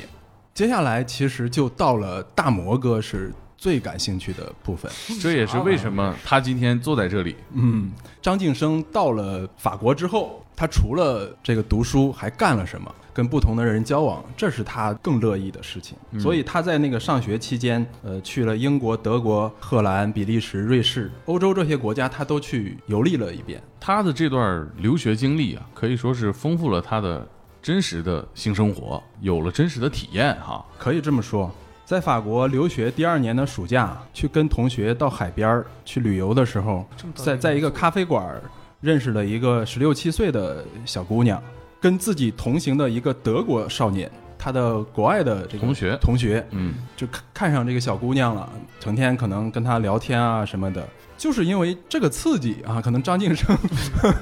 [0.53, 3.33] 接下来其实就到了大摩哥是
[3.65, 4.91] 最感兴趣的部分。
[5.19, 7.35] 这也是为什么他今天坐在这里。
[7.53, 12.93] 嗯，张晋生到了法国之后，他除了这个读书，还干了什么？
[13.11, 15.97] 跟不同的人交往，这是他更乐意的事情。
[16.19, 23.59] 所以他在那个上学期间，呃，去了英国、德国、荷兰、比利时、瑞士、欧洲这些国家，他都去游历了一遍。
[23.79, 27.27] 他的这段留学经历啊，可以说是丰富了他的
[27.63, 30.63] 真实的性生活，有了真实的体验哈。
[30.77, 31.49] 可以这么说，
[31.85, 38.41] 在法国留学第二年的暑假，去跟同学到海边儿去旅游的时候，在在一个咖啡馆儿
[38.81, 41.39] 认识了一个十六七岁的小姑娘，
[41.79, 50.83] 跟自己同行的一个德国少年，他的国外的这个同学同学嗯，就看看上这个小姑娘了，成天可能跟她聊天啊什么的。
[51.17, 53.57] 就是因为这个刺激啊，可能张晋生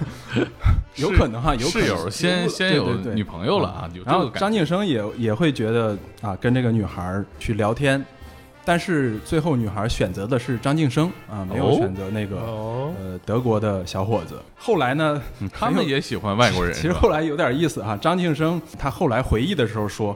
[0.96, 1.88] 有可能哈，有可能。
[1.88, 4.40] 室友先先有女朋友了啊，有这然后个感觉。
[4.40, 8.04] 张晋生也也会觉得啊，跟这个女孩儿去聊天，
[8.64, 11.76] 但是最后女孩选择的是张晋生啊，没有哦？
[11.78, 14.40] 选择那个、哦，呃德国的小伙子。
[14.56, 20.16] 后来呢，嗯他们也喜欢外国人，其实后来有点意思哈、张晋生他后来回忆的时候说，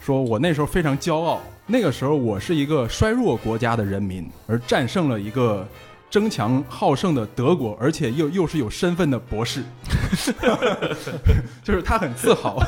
[0.00, 5.66] 说我那时候非常骄傲，那个时候我是一个衰弱国家的人民，而战胜了一个
[6.10, 9.62] 争强好胜的德国，而且又又是有身份的博士，
[11.62, 12.62] 就是他很自豪，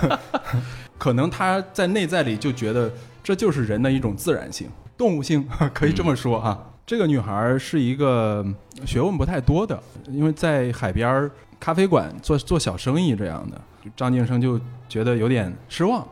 [0.99, 6.67] 可能他在内在里就觉得这就是人的一种自然性、动物性， 可以这么说啊。
[6.87, 8.45] 这个女孩是一个
[8.85, 13.61] 学问不太多的，因为在海边咖啡馆做做小生意这样的，
[13.97, 16.05] 张晋生就觉得有点失望。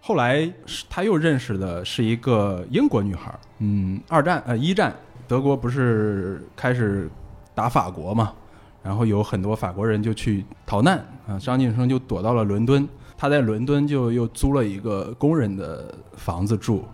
[0.00, 0.48] 后来
[0.88, 4.94] 他又认识的是一个英国女孩，嗯，二战呃一战
[5.32, 7.10] 德国不是开始
[7.54, 8.34] 打法国嘛，
[8.82, 16.84] 然后有很多法国人就去逃难啊，张晋生就躲到了伦敦，他在伦敦就又租了一个工人的房子住，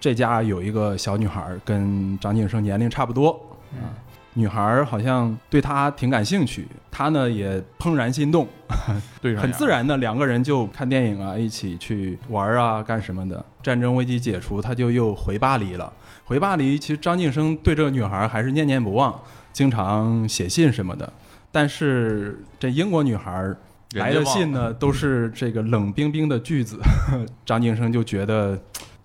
[0.00, 3.30] 这家有一个小女孩跟张晋生年龄差不多
[3.74, 3.94] 啊，
[4.34, 8.48] 女孩好像对他挺感兴趣，他呢也怦然心动，
[9.22, 13.44] 对很自然的两个人就看电影啊，一起去玩啊，干什么的。
[13.62, 15.92] 战争危机解除，他就又回巴黎了。
[16.26, 19.16] 回巴黎，其实张晋生对这个女孩还是念念不忘，
[19.52, 21.10] 经常写信什么的。
[21.52, 23.54] 但是这英国女孩
[23.92, 26.80] 来的信呢，都是这个冷冰冰的句子。
[27.46, 28.60] 张晋生就觉得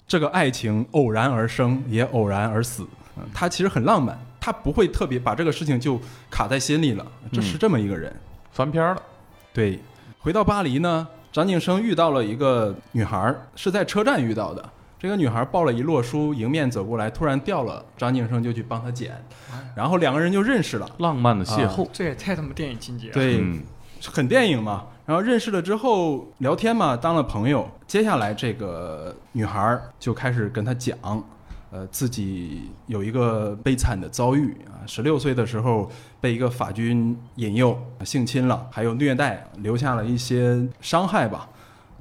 [0.08, 2.88] 这个爱情偶然而生，也偶然而死。
[3.18, 7.06] 嗯他其实很浪漫，他不会特别把这个事情就卡在心里了。
[7.32, 8.12] 这是这么一个人。
[8.52, 9.02] 翻篇了，
[9.54, 9.80] 对，
[10.18, 14.70] 回到巴黎呢，张晋生遇到了一个女孩儿，是在车站遇到的。
[15.02, 19.20] 这个女孩抱了一摞书，迎面走过来，突然掉了，张晋生就去帮她捡，
[19.76, 20.88] 然后两个人就认识了。
[21.00, 23.14] 浪漫的邂逅，这也太他妈电影情节了。
[23.16, 23.64] 对，嗯
[24.06, 24.86] 很电影嘛。
[25.08, 27.68] 然后认识了之后聊天嘛，当了朋友。
[27.88, 30.96] 接下来这个女孩儿就开始跟他讲，
[31.72, 41.50] 呃，自己有一个悲惨的遭遇啊，十六岁的时候被一个法军引诱性侵了，还有虐待，留下了一些伤害吧。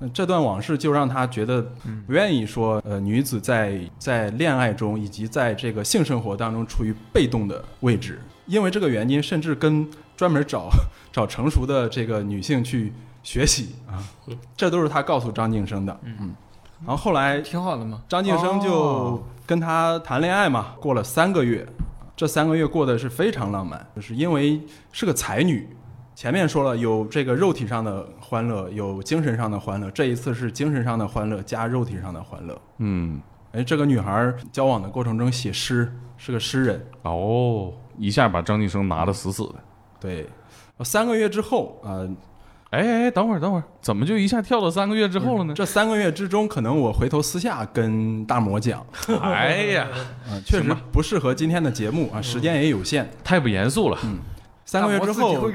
[0.03, 1.61] 那这段往事就让他觉得
[2.07, 9.87] 不愿意说，呃，女子在在恋爱中以及在这个性生活当中处于被动的位置，因为这个原因，甚至跟
[10.17, 10.71] 专门找
[11.13, 14.03] 找成熟的这个女性去学习啊，
[14.57, 16.01] 这都是他告诉张晋生的。
[16.05, 16.35] 嗯，
[16.87, 18.03] 然后后来挺好的嘛。
[18.09, 21.67] 张晋生就哦跟他谈恋爱嘛，过了三个月，
[22.17, 24.61] 这三个月过得是非常浪漫，就是因为
[24.93, 25.69] 是个才女。
[26.21, 32.61] 前面说了，有这个肉体上的欢乐，有精神上的欢乐，这一次是精神上的欢乐加肉体上的欢乐。
[32.77, 33.19] 嗯，
[33.53, 36.87] 哎，这个女孩交往的过程中写诗，是个诗人。
[37.05, 39.55] 哦，一下把张晋生拿得死死的。
[39.99, 40.27] 对，
[40.85, 42.07] 三个月之后，呃，
[42.69, 45.55] 哎哎，哎等会儿等会儿，怎么就一下跳到三个月之后了呢？
[45.55, 48.85] 这三个月之中，可能我回头私下跟大魔讲，
[49.23, 49.89] 哎呀，
[50.29, 53.11] 啊， 确实不适合今天的节目啊，时间也有限。
[53.25, 53.99] 太不严肃了。
[54.71, 55.51] 三个月之后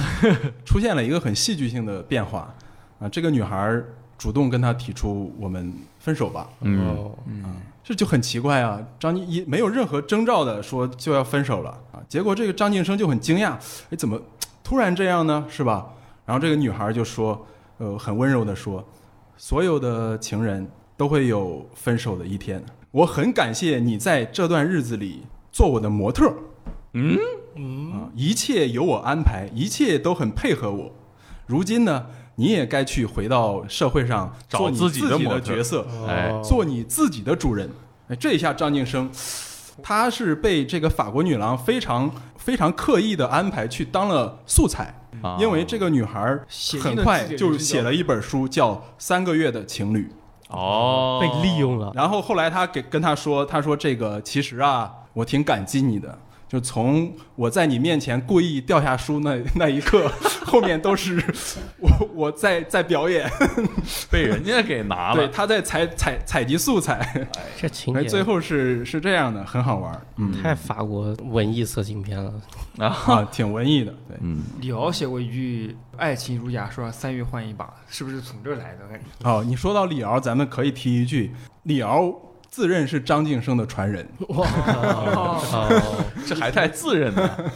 [0.64, 2.54] 出现了一个很戏剧性的变化
[2.98, 3.78] 啊，这个女孩
[4.16, 7.14] 主动跟他提出我们分手吧，嗯，哦，
[7.84, 8.80] 这就很奇怪啊。
[8.98, 13.52] 张晋一没有任何征兆的说就要分手了啊，结果这个张晋生就很惊讶，
[13.90, 14.18] 哎，怎么
[14.64, 15.44] 突然这样呢？
[15.46, 15.92] 是吧？
[16.24, 18.82] 然后这个女孩就说，呃，很温柔的说，
[19.36, 26.34] 所有的情人都会有分手的一天，我很感谢你在这段日子里做我的模特儿。
[27.54, 30.92] 嗯啊，一切由我安排，一切都很配合我。
[31.46, 37.68] 如今呢，你也该去回到社会上找做你自己的角色，哎哦做你自己的主人。
[38.08, 39.10] 哎，这一下张晋生，
[39.82, 46.38] 他是被这个法国女郎非常非常刻意的安排去当了素材，啊因为这个女孩
[46.80, 50.04] 很快就写了一本书，叫《三个月的情侣》。
[50.56, 51.92] 哦，被利用了。
[51.94, 56.18] 然后后来他给跟他说，他说这个其实啊，我挺感激你的。
[56.50, 60.10] 就从我在你面前故意掉下书那那一刻，
[60.44, 61.22] 后面都是
[61.78, 63.30] 我我在在表演，
[64.10, 65.14] 被人家给拿了。
[65.14, 65.32] 对，了。
[65.32, 66.94] 他在采采采集素材，
[67.38, 68.02] 哎，这情节。
[68.02, 70.32] 最后是是这样的，很好玩，嗯。
[70.42, 72.32] 太法国文艺色情片了。
[72.78, 78.88] 啊，挺文艺的，对，嗯，李敖写过一句“爱情如假说，三月换一把”，是不是从这儿来的？
[78.88, 81.32] 感觉哦，你说到李敖，咱们可以提一句，
[81.64, 82.12] 李敖
[82.50, 87.52] 自认是张晋生的传人，哦，这还太自认了。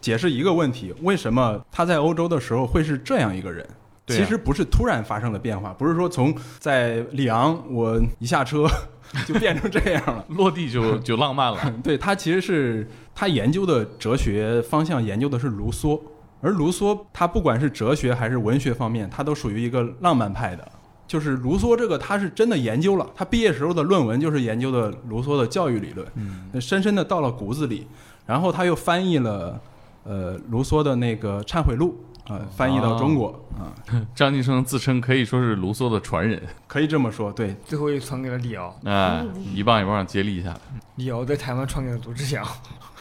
[0.00, 3.66] 解释一个问题：为什么他在欧洲的时候会是这样一个人？
[4.06, 8.66] 对啊其实不是突然发生了变化，不是说从在里昂我一下车
[9.26, 10.24] 就变成这样了。
[10.28, 11.74] 落地就 就浪漫了。
[11.82, 16.00] 对他其实是他研究的哲学方向研究的是卢梭，
[16.40, 20.66] 而卢梭他不管是哲学还是文学方面，他都属于一个浪漫派的。
[21.08, 27.88] 就是卢梭这个，他是真的研究了，他毕业时候的论文就是研究的卢梭的教育理论，嗯，深深的到了骨子里。
[28.26, 29.58] 然后他又翻译了，
[30.04, 31.98] 呃，卢梭的那个《忏悔录》
[32.32, 33.72] 啊、翻译到中国啊、
[34.14, 40.60] 张晋生自称可以说是卢梭的传人可以这么说，对，最后又传给了李敖，啊， 一棒一棒接力下来。
[40.96, 42.46] 李敖在台湾传给了罗志祥。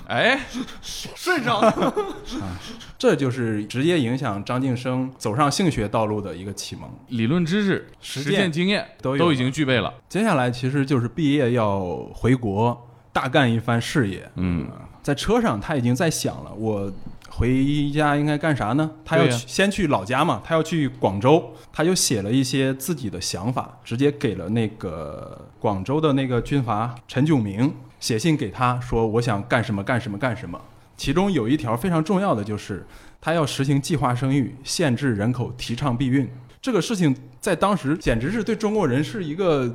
[0.08, 0.40] 哎，
[0.82, 1.94] 顺上了。
[2.98, 6.90] 这就是直接影响张晋生走上性学道路的一个启蒙。
[7.10, 9.94] 理论知识、实实践践经验都都已经具备了。
[10.08, 11.82] 接下来其实就是毕业要
[12.14, 14.30] 回国大干一番事业。
[14.36, 14.68] 嗯，
[15.04, 16.92] 在车上他已经在想了，我
[17.30, 18.90] 回家应该干啥呢？
[19.04, 30.60] 他要去、先去老家嘛，他要去广州，他就写了一些自己的想法，直接给了那个广州的那个军阀陈炯明写信给他说，我想干什么干什么干什么。
[30.96, 32.86] 其中有一条非常重要的就是，
[33.22, 36.28] 他要实行计划生育，限制人口，提倡避孕。
[36.62, 39.74] 这个事情在当时简直是对中国人是一个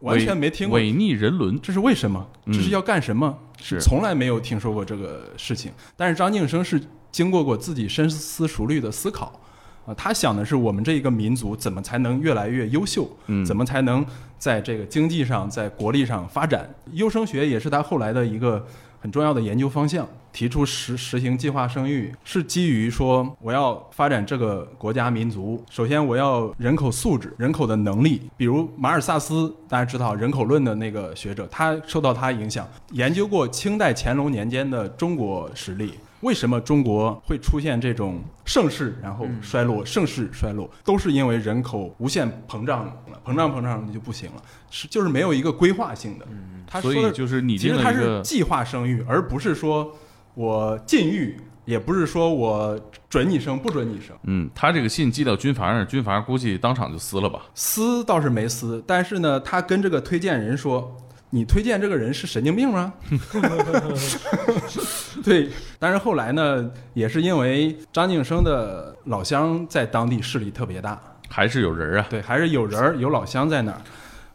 [0.00, 1.58] 完全没听过违逆人伦。
[1.60, 2.28] 这是为什么？
[2.46, 3.38] 嗯这是要干什么？
[3.62, 5.72] 是从来没有听说过这个事情。
[5.96, 6.80] 但是张晋生是
[7.12, 9.40] 经过过自己深思熟虑的思考，
[9.86, 14.04] 啊，他想的是我们这一个民族怎么才能越来越优秀，嗯怎么才能
[14.36, 16.68] 在这个经济上、在国力上发展。
[16.92, 18.66] 优生学也是他后来的一个
[19.00, 20.06] 很重要的研究方向。
[20.32, 28.20] 提出实实行计划生育，是基于说我要发展这个国家民族，首先我要人口素质、人口的能力。
[28.36, 35.94] 比如马尔萨斯，大家知道人口论的那个学者，他受到他影响，研究过清代乾隆年间的中国实力。
[36.20, 42.92] 为什么中国会出现这种盛世，然后衰落，盛世衰落，都是因为人口无限膨胀了，
[43.24, 46.26] 膨胀膨胀就不行了，是就是没有一个规划性的。
[46.66, 49.94] 他说的所以就是你其实它定了一个是计划生育，而不是说
[50.34, 54.16] 我禁欲，也不是说我准你生不准你生。
[54.24, 57.42] 嗯，他这个信寄到军阀那儿，军阀估计当场就撕了吧。
[57.54, 60.96] 撕倒是没撕，但是呢，他跟这个推荐人说
[61.30, 62.92] ：“你推荐这个人是神经病吗？”
[65.26, 70.96] 对，但是后来呢，也是因为张晋生的老乡在当地势力特别大，
[71.28, 73.80] 还是有人啊，对，还是有人儿有老乡在那儿。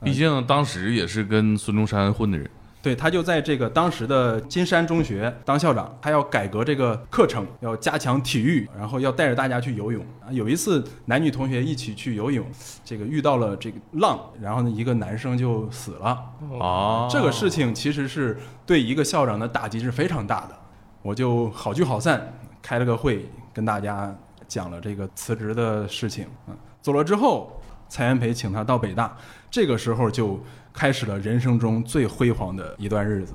[0.04, 2.49] 毕竟当时也是跟孙中山混的人。
[2.84, 10.04] 对他就在这个当时的金山中学当校长，他要改革这个课程，要加强体育，然后要带着大家去游泳。
[10.19, 12.45] 啊有一次男女同学一起去游泳，
[12.84, 16.19] 这个遇到了这个浪，然后呢一个男生就死了。
[16.60, 20.58] 哦，这个事情其实是对一个校长的打击是非常大的。
[21.01, 24.15] 我就好聚好散，开了个会，跟大家
[24.47, 26.27] 讲了这个辞职的事情。
[26.47, 27.59] 嗯，走了之后，
[27.89, 29.17] 蔡元培请他到北大，
[29.49, 30.39] 这个时候就
[30.71, 33.33] 开始了人生中最辉煌的一段日子。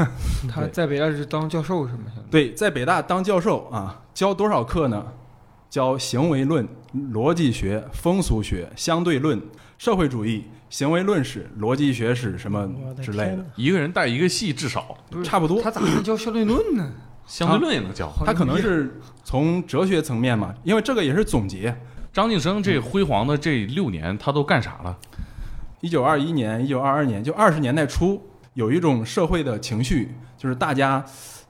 [0.48, 2.04] 他在北大是当教授是吗？
[2.30, 5.04] 对，在北大当教授啊，教多少课呢？
[5.70, 6.66] 教行为论、
[7.12, 9.38] 逻辑学、风俗学、相对论、
[9.76, 12.68] 社会主义、行为论史、逻辑学史什么
[13.02, 15.62] 之类的，一个人带一个系，至少差不多。
[15.62, 16.92] 他咋能教相对论呢？
[17.26, 18.12] 相对论也能教。
[18.24, 21.74] 他可能是从哲学层面嘛，因为这个也是总结。
[22.12, 24.96] 张晋生这辉煌的这六年，他都干啥了？
[25.80, 28.20] 一九二一年、一九二二年，就二十年代初，
[28.54, 31.04] 有一种社会的情绪，就是大家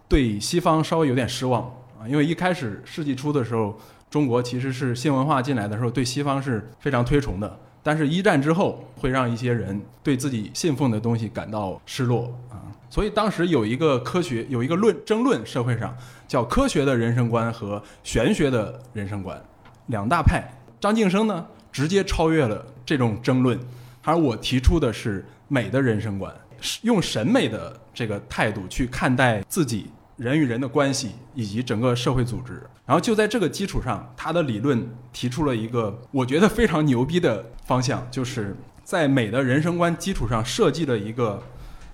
[0.08, 1.62] 对西方稍微有点失望
[1.98, 3.78] 啊，因为一开始世纪初的时候，
[4.10, 7.58] 中国其实是新文化进来的时候，对西方是非常推崇的。
[7.88, 15.96] 但是，一战之后会让一些人对自己信奉的东西感到失落啊，所以当时有一个科学，有一个论争论，社会上
[16.26, 19.42] 叫科学的人生观和玄学的人生观
[19.86, 20.44] 两大派。
[20.78, 23.58] 张晋生呢，直接超越了这种争论，
[24.02, 29.86] 而我提出的是美的人生观，是用审美的这个态度去看待自己
[30.18, 32.62] 人与人的关系以及整个社会组织。
[32.84, 38.54] 然后就在这个基础上，他的理论提出了一个我觉得非常牛逼的方向，就是
[38.84, 41.42] 在美的人生观基础上设计了一个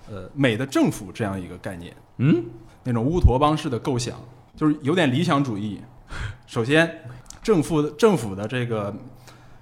[0.09, 1.93] 呃美的政府这样一个概念。
[2.17, 2.43] 嗯，
[2.83, 4.17] 那种乌托邦式的构想，
[4.55, 5.81] 就是有点理想主义。
[6.47, 7.03] 首先，
[7.43, 8.95] 政府政府的这个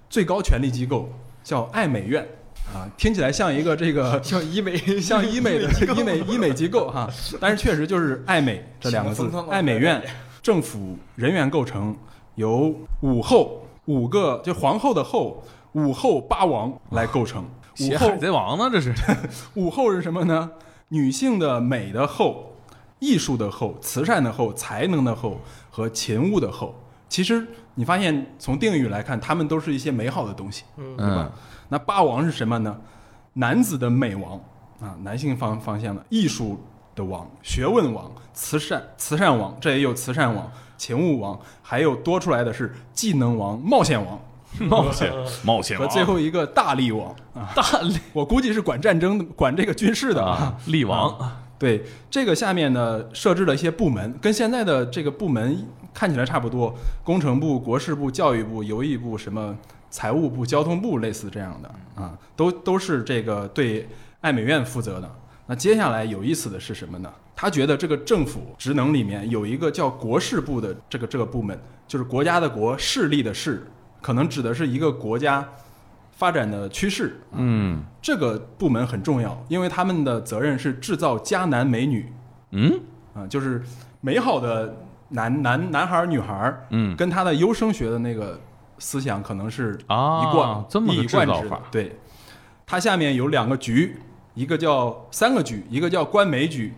[0.10, 1.12] 最高权力机构
[1.44, 2.28] 叫爱美院
[2.72, 9.30] 啊，听起来像一个这个 像医美 像医美的医美医美机构哈，但是确实就是爱美这两个字。
[9.50, 10.02] 爱美院
[10.42, 11.96] 政府人员构成
[12.36, 17.44] 由五后五个就皇后的后五后八王来构成。
[17.80, 18.70] 五后写海贼王呢？
[18.72, 18.94] 这是
[19.56, 20.52] 午后是什么呢？
[20.90, 22.54] 女性的美的后，
[23.00, 26.80] 艺术的后，慈善的后，才能的后和勤务的后。
[27.10, 27.46] 其实
[27.76, 31.32] 你发现从定语来看，它们都是一些美好的东西，对吧？
[31.70, 32.76] 那八王是什么呢？
[33.34, 34.34] 男子的美王
[34.80, 36.60] 啊，男性方方向的艺术
[36.96, 44.20] 的王、学问王、慈善慈善王，这也有慈善王、勤务王，还有多出来的是技能王、冒险王。
[44.70, 45.12] 冒险
[45.44, 51.12] 冒险王和最后一个大力王啊， 大力，我估计是管战争的、管这个军事的啊，力王
[51.58, 56.72] 对，这个下面呢设置了一些部门，跟现在的这个部门看起来差不多，
[57.04, 59.58] 工程部、国事部、教育部、游艺部、什么
[59.94, 61.70] 财务部、交通部，类似这样的
[62.02, 63.88] 啊，都都是这个对
[64.22, 65.08] 爱美院负责的。
[65.46, 67.14] 那接下来有意思的是什么呢？
[67.36, 71.56] 他觉得这个政府职能里面有一个叫国事部的这个这个部门，
[71.88, 73.68] 就是国家的国，势力的势，
[74.02, 75.48] 可能指的是一个国家
[76.12, 77.22] 发展的趋势。
[77.34, 82.12] 嗯这个部门很重要，因为他们的责任是制造迦南美女
[82.50, 82.80] 嗯
[83.14, 83.62] 啊，就是
[84.02, 84.76] 美好的
[85.10, 88.40] 男男男孩儿女孩儿，嗯跟他的优生学的那个
[88.80, 91.62] 思想可能是啊一贯、这么个一以贯之的制法。
[91.72, 91.96] 对，
[92.66, 93.98] 它下面有两个局，
[94.34, 96.74] 一个叫三个局，一个叫官媒局，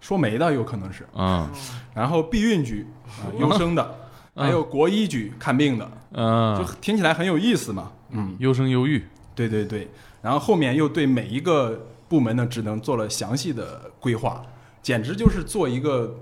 [0.00, 1.48] 说媒的有可能是，嗯。
[1.94, 3.94] 然后避孕局啊、优生的，
[4.34, 6.56] 还有国医局看病的，嗯。
[6.56, 7.92] 就嗯，听起来很有意思嘛。
[8.10, 9.04] 嗯，优生优育，
[9.34, 9.88] 对对对，
[10.22, 14.40] 然后后面又对每一个部门的职能做了详细的规划，
[14.82, 16.16] 简直就是做一个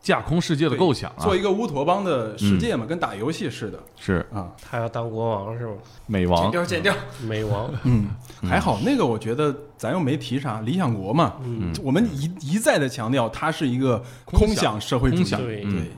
[0.00, 3.78] 架空世界的构想啊，做一个乌托邦的世界嘛，跟打游戏似的。
[3.98, 4.26] 是。
[4.32, 4.50] 啊。
[4.62, 5.74] 他要当国王是吗？
[6.06, 6.94] 美王，剪掉剪掉，
[7.26, 8.06] 美王， 嗯，
[8.42, 15.62] 还好那个我觉得咱又没提啥理想国嘛，嗯，我们一一再的强调它是一个空想社会主义，对。
[15.66, 15.70] 嗯。
[15.72, 15.90] 对，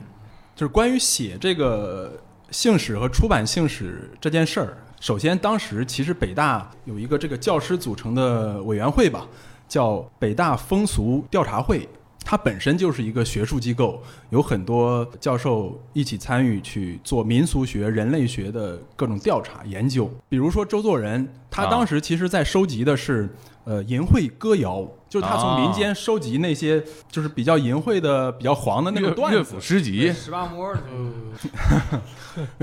[0.55, 2.11] 就是关于写这个
[2.51, 9.25] 姓史和出版姓史这件事儿，首先当时其实北大有一个这个教师组成的委员会吧，
[9.67, 11.87] 叫北大风俗调查会。
[12.25, 20.09] 它本身就是一个学术机构，有很多教授一起参与去做民俗学、人类学的各种调查研究。
[20.29, 23.29] 比如说周作人，他啊当时其实在收集的是
[23.65, 29.59] 呃淫秽歌谣，就是他从民间收集那些就是比较淫秽的、比较黄的那个段子。
[29.59, 30.81] 诗集，十八摸的，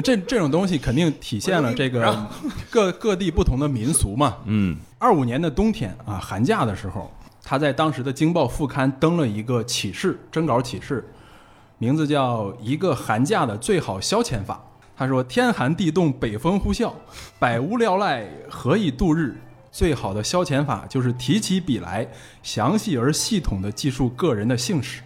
[0.03, 2.27] 这这种东西肯定体现了这个
[2.71, 4.39] 各各地不同的民俗嘛。
[4.47, 7.11] 嗯二五年的冬天啊，寒假的时候，
[7.51, 11.05] 他在当时的《京报》副刊登了一个启事，征稿启事，
[11.78, 14.55] 名字叫《一个寒假的最好消遣法》。
[14.96, 16.92] 他说：“天寒地冻，北风呼啸，
[17.40, 19.34] 百无聊赖，何以度日？
[19.72, 22.07] 最好的消遣法就是提起笔来，
[22.40, 25.03] 详细而系统的记述个人的姓氏。”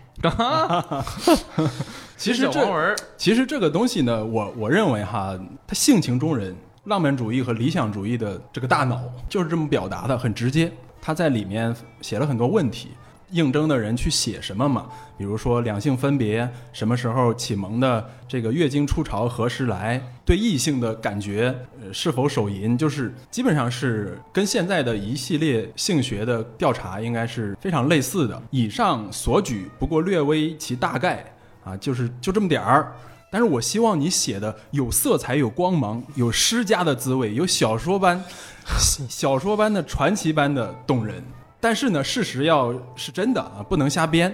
[2.18, 5.34] 其实这文其实这个东西呢，我我认为哈，
[5.66, 10.70] 他性情中人，浪漫主义和理想主义的这个大脑就是这么表达的，很直接。
[11.06, 12.92] 他在里面写了很多问题，
[13.30, 14.86] 应征的人去写什么嘛？
[15.18, 28.42] 比如说两性分别，什么时候启蒙的，这个月经初潮何时来，对异性的感觉，呃，是否手淫，就是基本上是跟现在的一系列性学的调查应该是非常类似的。
[28.50, 31.22] 以上所举不过略微其大概。
[31.64, 32.92] 啊，就是就这么点儿。
[33.34, 38.22] 但是我希望你写的有色彩、有光芒、有诗家的滋味，有小说般、
[39.10, 41.20] 小说般的传奇般的动人。
[41.58, 44.30] 但是呢，事实要是真的啊，不能瞎编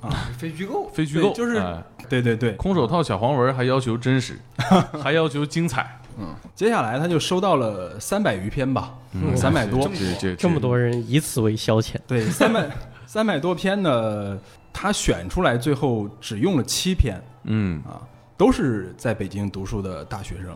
[0.00, 0.10] 啊。
[0.36, 1.80] 非虚构，非虚构，就是哎。
[2.08, 2.50] 对对对。
[2.54, 4.36] 空手套小黄文还要求真实，
[5.00, 6.34] 还要求精彩，嗯。
[6.52, 8.92] 接下来他就收到了三百余篇吧，
[9.36, 9.88] 三百多。
[10.36, 12.68] 这么多人以此为消遣，对，三百
[13.06, 14.36] 三百多篇呢，
[14.72, 17.22] 他选出来最后只用了七篇。
[17.44, 18.02] 嗯，啊，
[18.42, 20.48] 都是在北京读书的大学生，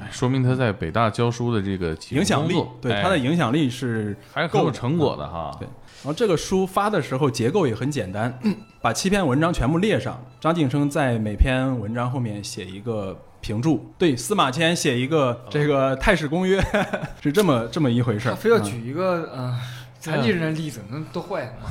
[0.00, 5.54] 哎说明他在北大教书的这个影响力对哎他的影响力是还是很有成果的哈。
[5.60, 8.32] 对然后这个书发的时候结构也很简单，
[8.80, 16.58] 把七篇文章全部列上，张晋生在每篇文章后面写一个评注，对，司马迁写一个这个《太史公约》，
[17.22, 18.32] 是这么这么一回事儿。
[18.32, 19.60] 他非要嗯举一个呃
[20.00, 21.68] 残疾人的例子，那多坏嘛！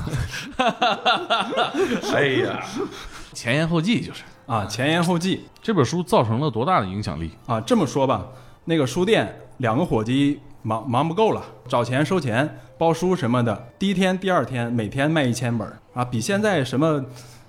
[2.14, 2.64] 哎呀，
[3.34, 7.32] 前言后记就是啊，前言后记这本书造成了多大的影响力？
[7.46, 8.26] 啊，这么说吧，
[8.66, 17.04] 那个书店两个伙计忙忙不够了，找钱收钱包书什么的，第一天、第二天每天卖一千本儿啊，比现在什么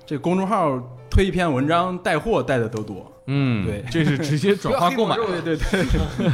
[0.07, 0.81] 这公众号
[1.11, 3.11] 推一篇文章带货带的都多。
[3.27, 6.31] 嗯，对这是直接转化购买，对对对。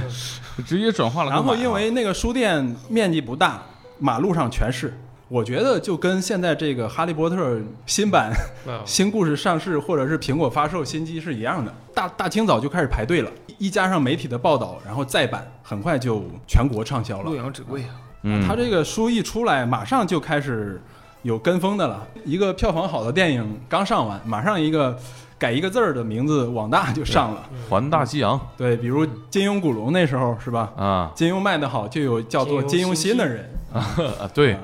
[0.67, 1.31] 直接转化了。
[1.31, 3.63] 然后因为那个书店面积不大，
[3.99, 4.93] 马路上全是。
[5.31, 7.55] 我觉得就跟现在这个《哈利波特》
[7.87, 8.33] 新版
[8.67, 17.37] 啊新故事上市，或者是苹果发售新机是一样的，大大清早就开始排队了，一加上媒体的报道，然后再版，很快就全国畅销了洛。
[17.37, 20.83] 阳纸贵啊，嗯，他这个书一出来，马上就开始
[21.23, 22.05] 有跟风的了。
[22.25, 24.99] 一个票房好的电影刚上完，马上一个
[25.39, 27.49] 改一个字儿的名字，网大就上了。
[27.69, 30.73] 环大西洋对，比如金庸、古龙那时候是吧？
[30.77, 34.57] 啊金庸卖的好，就有叫做金庸新的人，啊，对，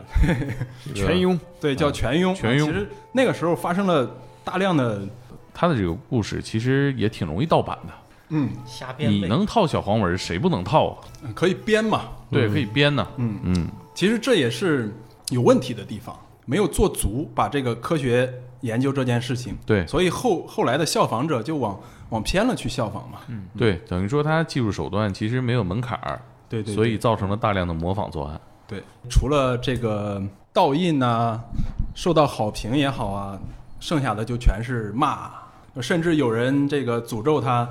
[0.95, 2.35] 全庸对，叫全庸。
[2.35, 4.09] 全庸其实那个时候发生了
[4.43, 5.01] 大量的，
[5.55, 7.93] 他的这个故事其实也挺容易盗版的。
[8.31, 9.17] 嗯，瞎编呗。
[9.17, 10.99] 你能套小黄文，谁不能套啊？
[11.35, 12.09] 可以编嘛。
[12.29, 13.07] 对，可以编呢。
[13.19, 14.93] 嗯嗯，其实这也是
[15.29, 18.29] 有问题的地方，没有做足把这个科学
[18.63, 19.57] 研究这件事情。
[19.65, 23.21] 对所以后后来的效仿者就往往偏了去效仿嘛。
[23.29, 28.41] 嗯，对，等于说他技术手段其实没有门槛儿，对对对所以造成了大量的模仿作案。
[28.67, 31.41] 对，除了这个盗印呐、
[31.95, 33.39] 受到好评也好啊，
[33.81, 35.31] 剩下的就全是骂，
[35.81, 37.69] 甚至有人这个诅咒他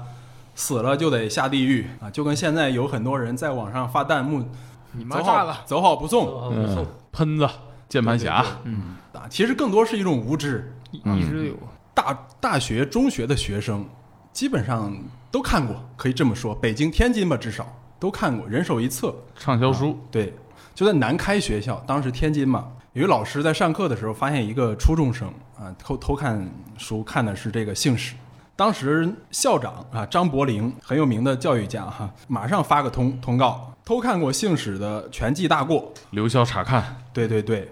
[0.56, 4.48] 死了就得下地狱啊，就跟现在有很多人在网上发弹幕，
[4.94, 7.48] 你走好妈炸了，走好不送嗯，喷子、
[7.90, 10.72] 键盘侠，嗯，啊，其实更多是一种无知。
[10.92, 11.56] 一直都有。
[11.94, 13.86] 大大学、中学的学生
[14.32, 14.96] 基本上
[15.30, 17.68] 都看过，可以这么说，北京、天津吧，至少
[18.00, 19.14] 都看过，人手一册。
[19.38, 20.34] 畅销书，对，
[20.76, 25.26] 就在南开学校，当时天津嘛，有一个老师在上课的时候发现一个初中生
[25.58, 26.46] 啊偷偷看
[26.78, 28.14] 书，看的是这个姓史。
[28.58, 35.94] 当时校长啊张伯苓很有名的教育家哈，马上发个通通告，偷看过姓史的全记大过。
[36.12, 37.72] 留校查看，对对对，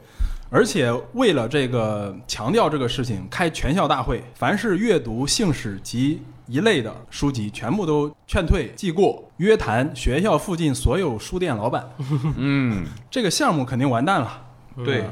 [0.49, 11.87] 而且为了这个强调这个事情，开全校大会，凡是阅读姓史及一类的书籍，全部都劝退记过，约谈学校附近所有书店老板。
[12.37, 14.41] 嗯，这个项目肯定完蛋了。
[14.83, 15.05] 对，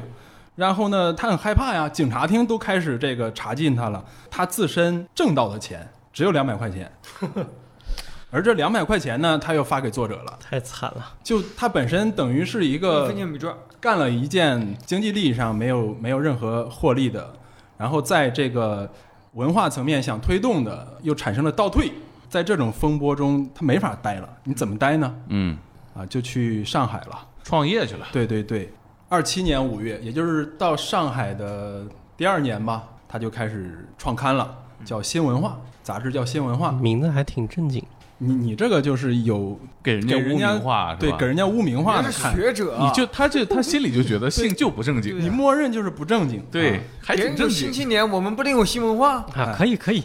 [0.56, 4.04] 然后呢，他很害怕呀，警察厅都开始这个查禁他了。
[4.30, 6.90] 他自身挣到的钱只有两百块钱，
[8.30, 10.38] 而这两百块钱呢，他又发给作者了。
[10.40, 11.14] 太惨了。
[11.22, 17.32] 就他本身等于是一一个分钱没赚，干了一件经济利益上没有没有任何获利的，
[17.78, 18.90] 然后在这个
[19.32, 21.90] 文化层面想推动的，又产生了倒退。
[22.28, 24.28] 在这种风波中，他没法待了。
[24.44, 25.14] 你怎么待呢？
[25.28, 25.56] 嗯，
[25.94, 27.28] 啊，就去上海了。
[27.42, 28.72] 创业去了，对对对，
[29.08, 31.84] 二七年五月，也就是到上海的
[32.16, 34.54] 第二年吧，他就开始创刊了，
[34.84, 35.50] 叫《新文化》
[35.82, 36.70] 杂志，叫《新文化》。
[36.78, 37.84] 名字还挺正经，
[38.24, 46.40] 你你这个就是有给人家污名化，对给人家污名化的看，学者啊，你就他就他心里就觉得性就不正经，你默认就是不正经。
[46.50, 49.16] 对啊，还挺正别人就新，青年，我们不能有新文化。
[49.34, 50.04] 啊，可以可以，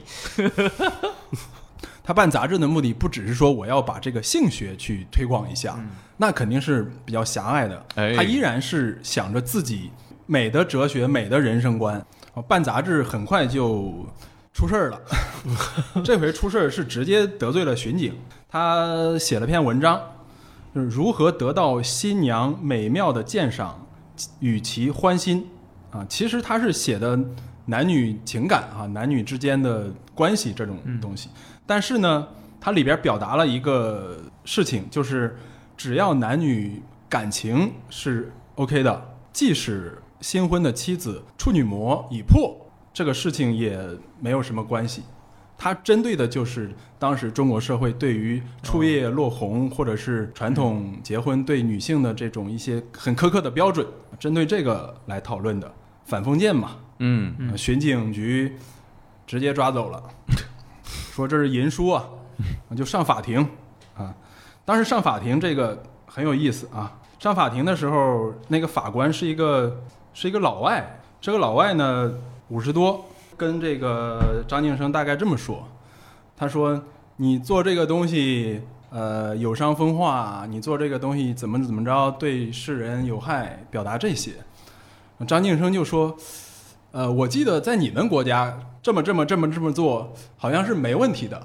[2.03, 5.77] 他办杂志的目的不只是说我要把这个性学去推广一下，
[6.17, 7.85] 那肯定是比较狭隘的。
[7.95, 9.91] 哎他依然是想着自己
[10.25, 12.03] 美的哲学、美的人生观。
[12.33, 14.05] 哦办杂志很快就
[14.57, 14.99] 出事儿了，
[16.03, 18.17] 这回出事儿是直接得罪了巡警。
[18.49, 20.01] 他写了篇文章，
[20.73, 23.85] 就是如何得到新娘美妙的鉴赏，
[24.39, 25.47] 与其欢心
[25.91, 26.03] 啊。
[26.09, 27.19] 其实他是写的
[27.67, 31.29] 男女情感啊，男女之间的关系这种东西。
[31.67, 32.27] 但是呢，
[32.59, 35.37] 它里边表达了一个事情，就是
[35.77, 42.57] 只要男女感情是 OK 的，即使新婚的妻子处女膜已破，
[42.97, 43.79] 这个事情也
[44.19, 45.03] 没有什么关系。
[45.55, 53.85] 它针对的就是当时中国社会对于初夜落红或者是传统结婚对女性的这种一些很苛刻的标准，
[54.17, 55.71] 针对这个来讨论的
[56.05, 56.71] 反封建嘛。
[56.97, 58.57] 嗯，呃巡警局
[59.27, 60.01] 直接抓走了，
[61.13, 62.03] 说这是淫书啊，
[62.75, 63.47] 就上法庭
[63.95, 64.11] 啊。
[64.65, 69.83] 当时上法庭这个很有意思啊，上法庭的时候，那个法官是一个
[70.15, 72.11] 是一个老外，这个老外呢
[72.49, 75.67] 五十多，跟这个张晋生大概这么说，
[76.35, 76.81] 他说
[77.17, 78.61] 你做这个东西。
[78.89, 84.31] 呃，有伤风化，你做这个东西怎么怎么着，对世人有害，表达这些。
[85.27, 86.15] 张晋生就说
[86.91, 91.37] ：“呃，我记得在你们国家这么这么这么这么做，好像是没问题的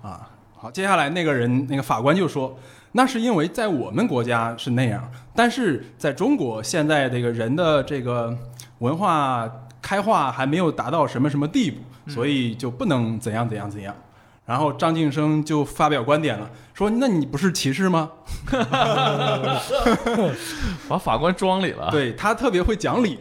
[0.00, 0.30] 啊。
[0.54, 2.58] 好，接下来那个人那个法官就说，
[2.92, 8.34] 那是因为在我们国家是那样，但是在中国现在这个人的这个
[8.78, 9.46] 文化
[9.86, 11.80] 开化还没有达到什么什么地步，
[12.10, 13.94] 所以就不能怎样怎样怎样。
[14.44, 18.10] 然后张晋生就发表观点了，说：“那你不是歧视吗？”
[20.88, 23.16] 把法官装里了， 对他特别会讲理。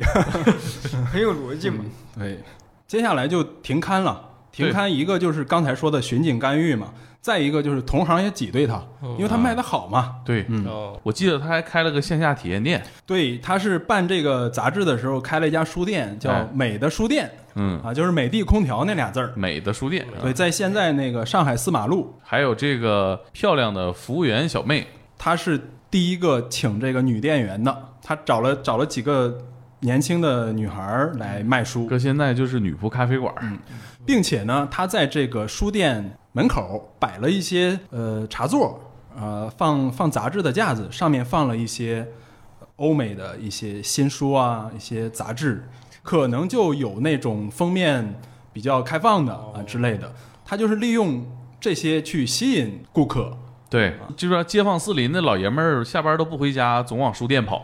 [1.13, 1.85] 很有逻辑嘛。
[2.17, 2.39] 对，
[2.87, 4.29] 接下来就停刊了。
[4.51, 6.91] 停刊一个就是刚才说的巡警干预嘛，
[7.25, 8.79] 再一个就是同行也挤兑他，
[9.17, 10.17] 因为他卖的好嘛。
[10.23, 10.63] 对，嗯。
[10.67, 17.27] 哦，我记得他还开了个线下体验店，对，他是办这个杂志的时候开了一家书店，叫哎美的书店。
[17.55, 19.33] 嗯，啊，就是美的空调那俩字儿。
[19.35, 24.85] 美的书店，对，在现在那个上海四马路，还有这个漂亮的服务员小妹，
[25.17, 25.59] 她是
[25.89, 29.35] 第一个请这个女店员的，她找了找了几个
[29.79, 33.33] 年轻的女孩儿来卖书，搁现在就是女仆咖啡馆，
[34.05, 38.79] 并且呢，他在这个书店门口摆了一些呃茶座，
[39.17, 42.07] 呃放放杂志的架子，上面放了一些
[42.75, 45.67] 欧美的一些新书啊，一些杂志，
[46.03, 48.21] 可能就有那种封面
[48.53, 50.13] 比较开放的啊之类的。
[50.45, 51.25] 他就是利用
[51.59, 53.35] 这些去吸引顾客。
[53.67, 57.63] 对，就说街坊四邻的老爷们儿下班都不回家，总往书店跑。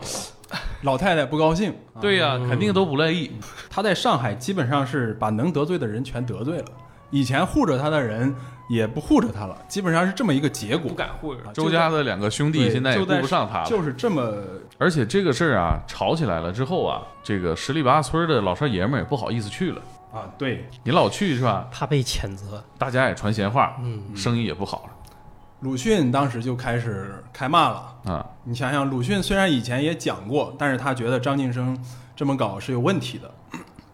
[0.82, 3.30] 老太太不高兴，对呀、肯定都不乐意。
[3.70, 6.66] 他在上海基本上是把能得罪的人全得罪了，
[7.10, 8.34] 以前护着他的人
[8.68, 10.94] 也不护着他了，基本上是这么一个结果不。
[10.94, 11.40] 敢护着。
[11.52, 14.34] 周家的两个兄弟现在也顾不上他了，就是这么
[14.78, 19.82] 而且这个事儿啊，吵起来了之后啊，这个十里八村的老少爷们儿也不好意思去了。
[20.12, 21.66] 啊，对，你老去是吧？
[21.72, 22.62] 怕被谴责。
[22.76, 24.88] 大家也传闲话，嗯，生意也不好
[25.62, 27.94] 鲁迅当时就开始开骂了。
[28.04, 28.26] 啊。
[28.44, 31.76] 你想想，鲁迅虽然以前也讲过，但是他觉得张晋生
[32.14, 33.30] 这么搞是有问题的。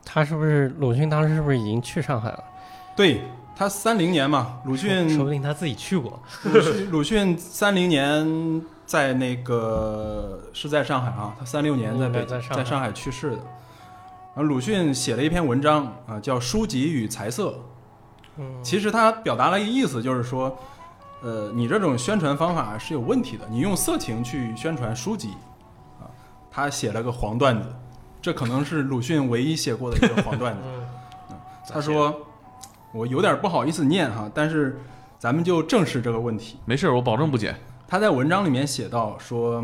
[0.04, 2.42] 他是不是鲁迅当时是不是已经去上海了？
[2.96, 3.22] 对
[3.54, 6.18] 他三零年嘛，鲁迅说不定他自己去过。
[6.90, 13.36] 鲁迅三零年在那个是在上海啊，他三六年在北嗯在上海在上海去世的。
[14.34, 17.48] 然后鲁迅写了一篇文章啊，叫《书籍与财色》。
[18.38, 20.56] 嗯，其实他表达了一个意思，就是说，
[21.22, 25.30] 呃，你这种宣传方法是有问题的，你用色情去宣传书籍，
[26.00, 26.06] 啊，
[26.50, 27.68] 他写了个黄段子，
[28.22, 30.60] 这可能是鲁迅唯一写过的一个黄段子。
[31.30, 31.36] 嗯
[31.70, 32.16] 他说，
[32.92, 34.80] 我有点不好意思念哈，但是
[35.18, 36.56] 咱们就正视这个问题。
[36.64, 37.54] 没事儿，我保证不剪。
[37.86, 39.62] 他在文章里面写到说，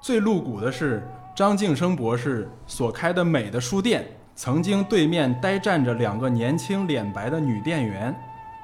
[0.00, 8.12] 最露骨的是张晋生博士所开的美的书店，曾经对面呆站着两个年轻脸白的女店员，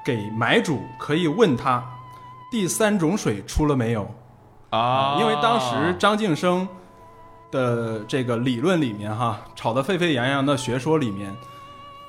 [0.03, 1.81] 给买主可以问他
[2.51, 4.05] 第三种水出了没有
[4.71, 6.67] 啊因为当时张晋生
[7.49, 11.33] 的这个理论里面哈，吵得沸沸扬扬的学说里面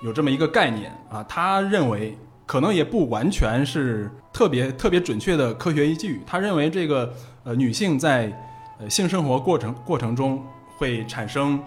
[0.03, 6.22] 有这么一个概念啊，他认为可能也不完全是特别特别准确的科学依据。
[6.26, 7.12] 他认为这个
[7.45, 8.32] 呃女性在
[8.80, 10.45] 呃性生活过程过程中
[10.76, 11.61] 会产生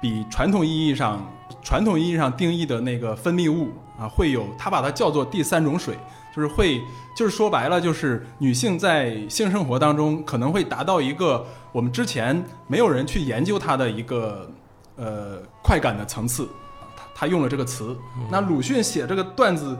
[0.00, 1.20] 比传统意义上
[1.62, 5.96] 传统意义上定义的那个分泌物啊，会有他把它叫做第三种水，
[6.34, 6.80] 就是会
[7.16, 14.50] 就是说白了就是女性在性生活当中可能会达到一个我们之前没有人去研究它的一个
[14.96, 16.48] 呃快感的层次。
[16.96, 17.96] 他他用了这个词，
[18.30, 19.76] 那鲁迅写这个段子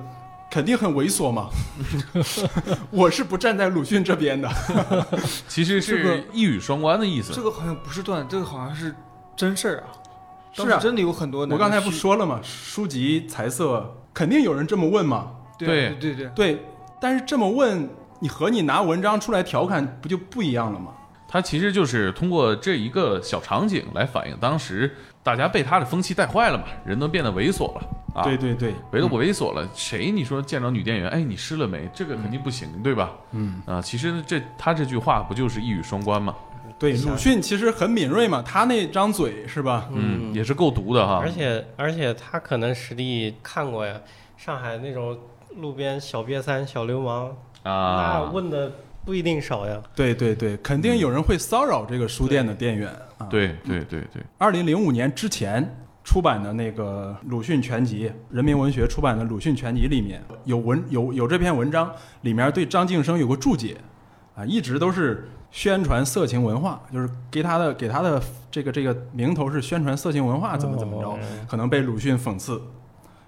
[0.50, 1.48] 肯定很猥琐嘛。
[2.90, 4.50] 我是不站在鲁迅这边的。
[5.48, 7.32] 其实这个是一语双关的意思。
[7.32, 8.94] 这个好像不是段，这个好像是
[9.36, 9.86] 真事儿啊。
[10.52, 12.40] 是啊真的有很多我刚才不说了吗？
[12.42, 15.30] 书籍财色肯定有人这么问嘛。
[15.66, 16.62] 对对对对
[17.00, 17.88] 但是这么问，
[18.20, 20.92] 你和你拿文章出来调侃，不就不一样了吗？
[21.28, 24.92] 他其实就是通过这一个小场景来反映当时
[25.22, 27.82] 大家被他的风气带坏了嘛，人都变得猥琐了
[28.14, 28.24] 啊。
[28.24, 31.88] 对对对，唯独不猥琐了，谁你说见着女店员，哎，你湿了没？
[31.94, 33.12] 这个肯定不行，对吧？
[33.30, 36.34] 嗯啊，其实这他这句话不就是一语双关吗？
[36.80, 39.88] 对，鲁迅其实很敏锐嘛，他那张嘴是吧？
[39.92, 41.30] 嗯，也是够毒的哈而。
[41.30, 43.94] 且而且他可能实地看过呀，
[44.36, 45.16] 上海那种
[45.56, 47.28] 路边小瘪三、小流氓
[47.62, 48.72] 啊，那啊，问的
[49.04, 49.80] 不一定少呀。
[49.94, 52.88] 对对对，肯定有人会骚扰这个书店的店员
[53.18, 61.92] 啊。，对对对对，二零零五年之前出版的那个鲁迅全集，人民文学出版的鲁迅全集里面有文有有这篇文章，
[62.22, 63.76] 里面对张晋生有个注解，
[64.34, 72.60] 啊，一直都是宣传色情文化，就是给他的给他的这个这个名头是宣传色情文化，怎么怎么着，哦可能被鲁迅讽刺，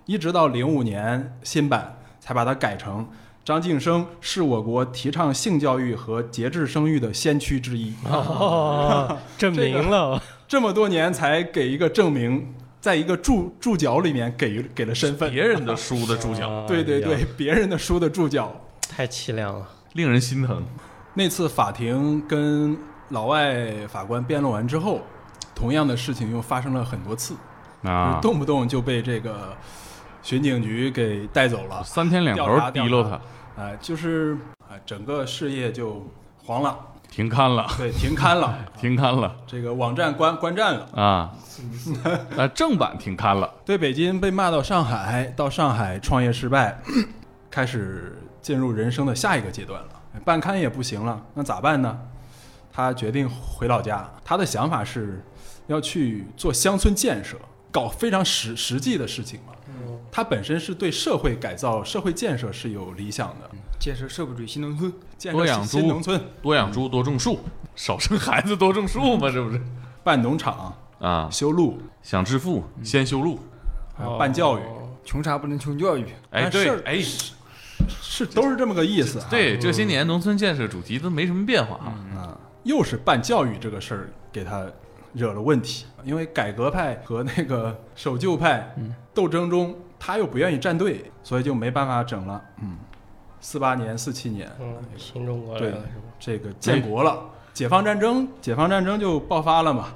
[0.07, 3.05] 一直到零五年新版才把它改成。
[3.45, 7.93] 张晋生是我国提倡性教育和节制生育的先驱之一。
[8.09, 10.23] 哦， 证明了。
[10.47, 15.29] 这么多年才给一个证明，在一个注注脚里面给给了身份。
[15.33, 18.55] 别人的书的注脚， 对对对哎，别人的书的注脚。
[18.89, 19.69] 太凄凉了。
[19.95, 20.63] 令人心疼。
[21.15, 25.01] 那次法庭跟老外法官辩论完之后，
[25.55, 27.35] 同样的事情又发生了很多次，
[27.83, 29.57] 啊，动不动就被这个
[30.23, 33.11] 巡警局给带走了，三天两头提溜他，
[33.61, 36.09] 啊、就是啊、整个事业就
[36.45, 36.79] 黄了，
[37.11, 40.89] 停刊了，对，停刊了， 停刊了这个网站关关站了。
[40.95, 41.35] 啊，
[42.37, 46.81] 啊，正版停刊了，对北京被骂到上海，到上海创业失败，
[47.51, 49.89] 开始进入人生的下一个阶段了。
[50.25, 51.99] 办刊也不行了，那咋办呢？
[52.73, 54.09] 他决定回老家。
[54.25, 55.23] 他的想法是
[55.67, 57.37] 要去做乡村建设，
[57.71, 59.52] 搞非常实实际的事情嘛。
[60.15, 63.51] 他本身是对社会改造、社会建设是有理想的，
[63.81, 67.41] 建设社会主义新农村，建设新农村、多养猪，多种树，
[67.75, 69.59] 少生孩子，多种树嘛，是不是？
[70.05, 71.31] 办农场、啊？
[71.33, 73.41] 修路、想致富，先修路。
[73.97, 74.91] 还有办教育，哦。
[75.05, 76.05] 穷啥不能穷教育？
[76.31, 77.03] 哎，是对，哎，
[78.03, 79.27] 是都是这么个意思啊。
[79.31, 81.89] 对，这些年农村建设主题都没什么变化啊。
[82.15, 84.67] 啊，又是办教育这个事儿给他
[85.15, 88.75] 惹了问题，因为改革派和那个守旧派
[89.15, 92.43] 斗争中，他又不愿意站队，所以就没办法整了。
[92.61, 92.77] 嗯，
[93.41, 95.75] 四八年、四七年，嗯，新中国来对？
[96.19, 97.23] 这个建国了，
[97.55, 99.95] 解放战争，解放战争就爆发了嘛。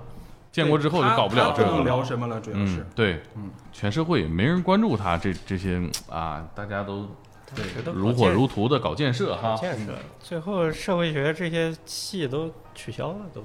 [0.52, 1.82] 建国之后就搞不了这个了。
[1.82, 7.08] 聊什么了，主要嗯是，对，嗯，全社会也没人关注他这这些啊，大家都
[7.52, 9.56] 对如火如荼的搞建设哈。
[9.56, 13.40] 建设，最后社会学这些系都取消了，都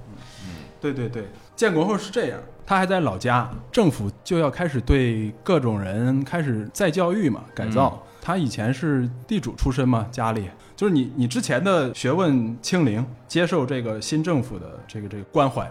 [0.45, 2.39] 嗯对对对，建国后是这样，
[2.71, 8.01] 他还在老家，政府就要开始对各种人开始再教育嘛，改造。
[8.21, 15.69] 他以前是地主出身嘛，家里就是你你之前的学问清零，接受这个新政府的这个这个关怀。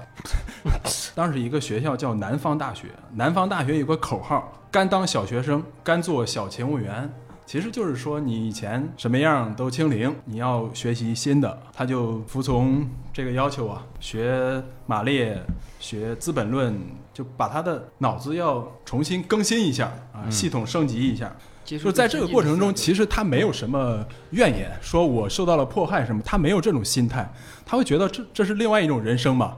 [1.17, 7.11] 当时一个学校叫南方大学，南方大学有个口号：甘当小学生，甘做小勤务员。
[7.51, 15.37] 其实就是说，你以前什么样都清零，你要学习新的，他就服从这个要求啊，学马列，
[15.81, 16.73] 学《资本论》，
[17.13, 21.35] 就把他的脑子要重新更新一下啊，系统升级一下。
[21.65, 23.99] 就在这个过程中，其实实他没有什么
[24.31, 27.29] 怨言，说我受到了迫害什么，他没有这种心态，
[27.67, 29.57] 他会觉得这这是另外一种人生嘛，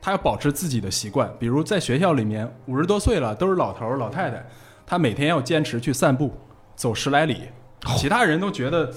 [0.00, 4.42] 他要保持自己的习惯，比如在学校里面五十多岁了都是老头儿老太太，
[4.86, 6.32] 他每天要坚持去散步，
[6.76, 7.42] 走十来里，
[7.96, 8.90] 其他人都觉得，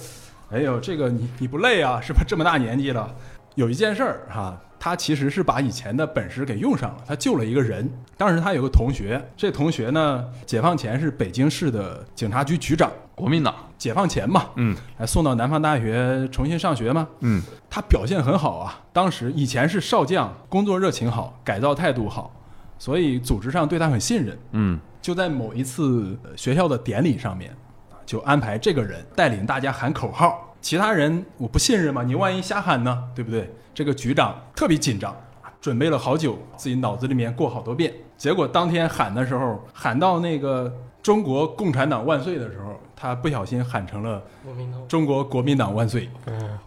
[0.50, 2.00] 哎呦，这个你你不累啊？
[2.00, 2.22] 是吧？
[2.26, 3.14] 这么大年纪了，
[3.54, 7.88] 有一件事儿哈、他其实是把以前的本事给用上了，他救了一个人。
[8.16, 17.06] 当时他有个同学，这同学呢，解放前是北京市的警察局局长，国民党，解放前嘛，嗯还送到南方大学重新上学嘛。
[17.20, 22.32] 嗯，他表现很好啊，当时以前是少将，工作热情好，改造态度好，
[22.78, 24.38] 所以组织上对他很信任。
[24.52, 27.54] 嗯，就在某一次呃学校的典礼上面，
[28.08, 33.54] 就安排这个人带领大家喊口号，其他人我不信任嘛，你万一瞎喊呢，对不对？
[33.74, 35.14] 这个局长特别紧张，
[35.60, 46.58] 准备了好久，自己脑子里面过好多遍，结果当天喊的时候，喊到那个“中国共产党万岁”的时候，他不小心喊成了国民党“中国国民党万岁嗯，”，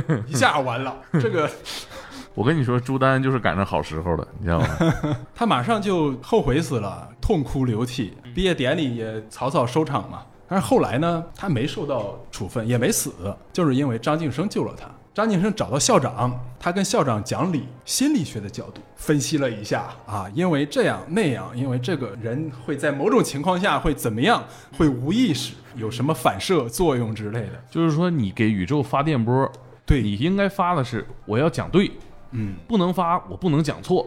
[0.28, 1.48] 一下完了，这个
[2.36, 4.68] 我跟你说，朱丹就是赶上好时候了，你知道吗？
[5.34, 8.12] 他马上就后悔死了，痛哭流涕。
[8.34, 10.20] 毕业典礼也草草收场嘛。
[10.48, 13.12] 但是后来呢，他没受到处分，也没死，
[13.52, 14.86] 就是因为张晋生救了他。
[15.12, 24.44] 张晋生找到校长，他跟校长讲理，心理学的角度分析了一下啊，因为这样那样，因为这个人会在某种情况下会怎么样，
[24.76, 27.52] 会无意识有什么反射作用之类的。
[27.70, 29.50] 就是说，你给宇宙发电波，
[29.86, 30.02] 对。
[30.02, 31.90] 你应该发的是我要讲对，
[32.32, 34.06] 嗯，不能发我不能讲错，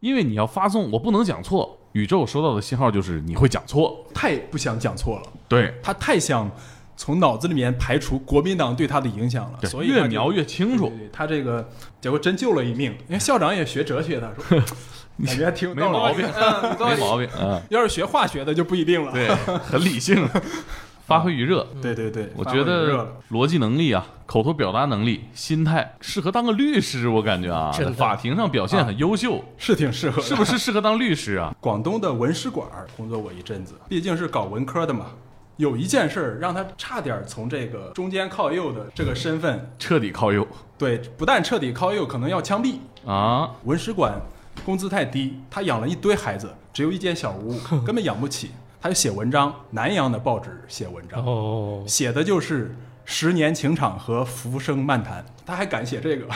[0.00, 4.04] 因为你要发送我不能讲错，宇宙收到的信号就是你会讲错。
[4.12, 6.50] 太不想讲错了，对，他太想
[6.96, 10.96] 从脑子里面排除国民党对他的影响了，所以越描越清楚对。
[10.96, 11.68] 对对他这个
[12.00, 14.58] 结果真救了一命，因为校长也学哲学的， 说
[15.24, 16.26] 感觉还挺有道理没毛病，
[16.88, 17.62] 没毛病啊！
[17.70, 19.12] 要是学化学的就不一定了。
[19.12, 19.28] 对，
[19.58, 20.28] 很理性，
[21.06, 21.66] 发挥余热。
[21.80, 27.08] 对对对，我觉得逻辑能力啊，口头表达能力、心态，适合当个律师。
[27.08, 31.54] 我感觉啊，在法庭上表现很优秀，是挺适合，是不是适合当律师啊？
[31.60, 35.06] 广东的文史馆工作过一阵子，毕竟是搞文科的嘛。
[35.56, 40.44] 有一件事儿让他差点从这个中间靠右的这个身份，彻底靠右
[40.76, 42.78] 对，不但彻底靠右，可能要枪毙。
[43.08, 43.50] 啊！
[43.62, 44.20] 文史馆
[44.64, 47.54] 工资太低，他养了一堆孩子，只有一间小屋，
[47.86, 48.50] 根本养不起。
[48.84, 52.76] 他就写文章，南阳的报纸写文章，哦，写的就是
[53.06, 55.24] 十年情场和浮生漫谈。
[55.46, 56.30] 他还敢写这个，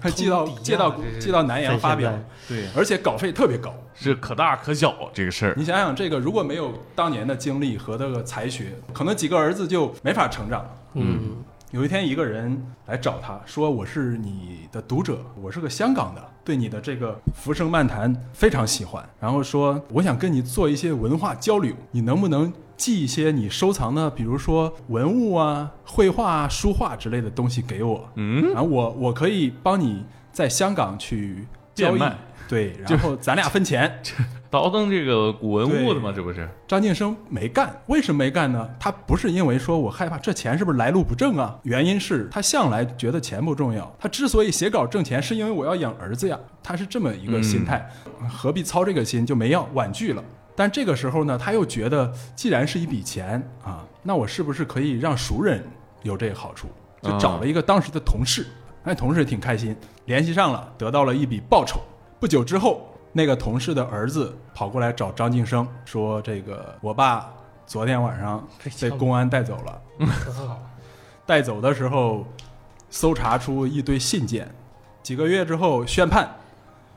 [0.00, 2.10] 还 寄到寄到寄到南阳发表，
[2.48, 3.74] 对，而且稿费特别高。
[3.94, 5.54] 是可大可小这个事儿。
[5.54, 10.66] 你想想，这个如果没有当年的经历和这个才学，可能几个儿子就没法成长。
[10.94, 19.02] 嗯，有一天，一个人来找他说：“我是你的读者，我是个香港的，对你的这个《浮生漫谈》非常喜欢。
[19.18, 28.06] 然后说，我想跟你做一些文化交流，你能不能寄一些你收藏的，比如说文物啊、绘画啊、书画之类的东西给我？
[28.16, 33.98] 嗯，然后我我可以帮你在香港去交易变卖，对，然后咱俩分钱。
[34.52, 36.46] ”倒腾这个古文物的嘛，这不是？
[36.68, 38.68] 张晋生没干，为什么没干呢？
[38.78, 41.58] 他不是因为说我害怕这钱是不是来路不正啊？
[41.62, 43.90] 原因是他向来觉得钱不重要。
[43.98, 46.38] 他之所以写稿挣钱，是因为我要养儿子呀。
[46.62, 47.90] 他是这么一个心态，
[48.28, 50.22] 何必操这个心就没要婉拒了。
[50.54, 55.64] 但这个时候呢，他又觉得，既然是一笔钱啊，那我是不是可以让熟人
[56.02, 56.68] 有这个好处？
[57.00, 58.46] 就找了一个当时的同事，
[58.84, 59.74] 那同事挺开心，
[60.04, 61.80] 联系上了，得到了一笔报酬。
[62.20, 67.30] 不久之后，那个同事的儿子跑过来找张晋生，说：“这个我爸
[67.66, 68.46] 昨天晚上
[68.80, 69.82] 被公安带走了，
[71.26, 72.26] 带走的时候
[72.88, 74.50] 搜查出一堆信件，
[75.02, 76.28] 几个月之后宣判，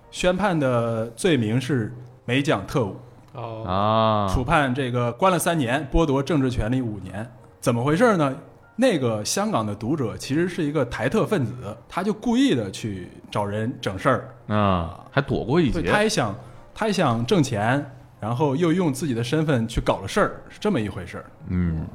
[0.10, 1.94] 宣判的罪名是
[2.24, 2.96] 美蒋特务，
[3.34, 7.30] 哦，啊，处判这个关了三年，剥夺政治权利五年。
[7.60, 8.36] 怎么回事呢？
[8.76, 11.54] 那个香港的读者其实是一个台特分子，
[11.88, 15.84] 他就故意的去找人整事儿，啊，还躲过一，劫。
[15.84, 16.36] 他也想，
[16.74, 21.88] 他也想挣钱，然后又用自己的身份去搞了事儿，是这么一回事儿，嗯，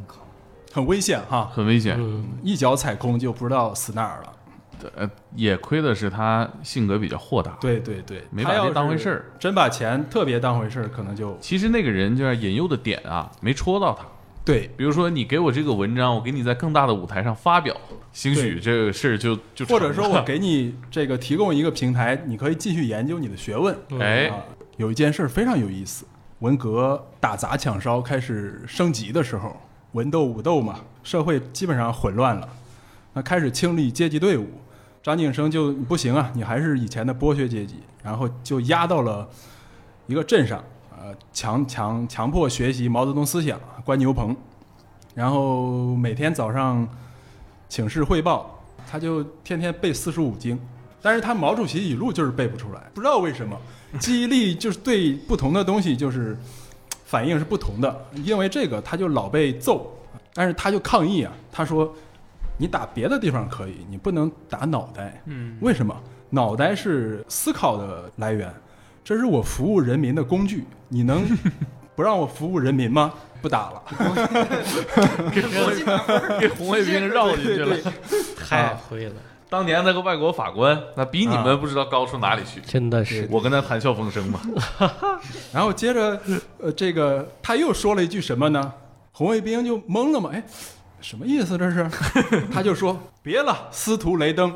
[0.72, 1.96] 很危险哈，很危险。
[1.98, 4.32] 嗯，一脚踩空就不知道死哪儿了。
[4.96, 14.06] 呃，也亏的是他性格比较豁达，对对对，没把这他要当回事儿，真把钱特别当回事儿，可能就其实那个人就是引诱的点啊，没戳到他。
[14.44, 17.76] 对，比如说，你给我这个文章，我给你在更大的舞台上发表，
[18.12, 23.76] 兴许这个事儿就就或者说我 给你这个提供一个平台，你可以继续研究你的学问。
[24.00, 24.42] 哎啊，
[24.78, 26.06] 有一件事儿非常有意思，
[26.40, 29.54] 文革打砸抢烧开始升级的时候，
[29.92, 32.48] 文斗武斗嘛，社会基本上混乱了，
[33.12, 34.48] 那开始清理阶级队伍。
[35.02, 39.28] 张景生就不行啊，你还是以前的剥削阶级，然后就压到了
[40.06, 40.62] 一个镇上，
[41.02, 44.36] 呃，强强强迫学习毛泽东思想，关牛棚，
[45.14, 46.86] 然后每天早上
[47.70, 50.60] 请示汇报，他就天天背四书五经，
[51.00, 53.56] 但是他毛主席语录就是背不出来，不知道为什么，
[53.98, 56.36] 记忆力就是对不同的东西就是
[57.06, 59.90] 反应是不同的，因为这个他就老被揍，
[60.34, 61.90] 但是他就抗议啊，他说
[62.58, 65.98] 你打别的地方可以，你不能打脑袋，嗯，为什么？
[66.28, 68.54] 脑袋是思考的来源，
[69.10, 71.26] 这是我服务人民的工具，你能
[71.96, 73.12] 不让我服务人民吗？
[73.42, 73.82] 不打了。
[76.40, 77.76] 给红卫兵绕进去了。
[78.38, 79.14] 太会了，
[79.48, 82.60] 当年那个外国法官，那比你们不知道高出哪里去。
[82.60, 84.38] 真的是我跟他谈笑风生嘛，
[85.52, 86.16] 然后接着，
[86.62, 88.72] 呃，这个他又说了一句什么呢？
[89.10, 90.40] 红卫兵就懵了嘛，哎，
[91.00, 91.90] 什么意思这是？
[92.54, 94.54] 他就说别了，司徒雷登。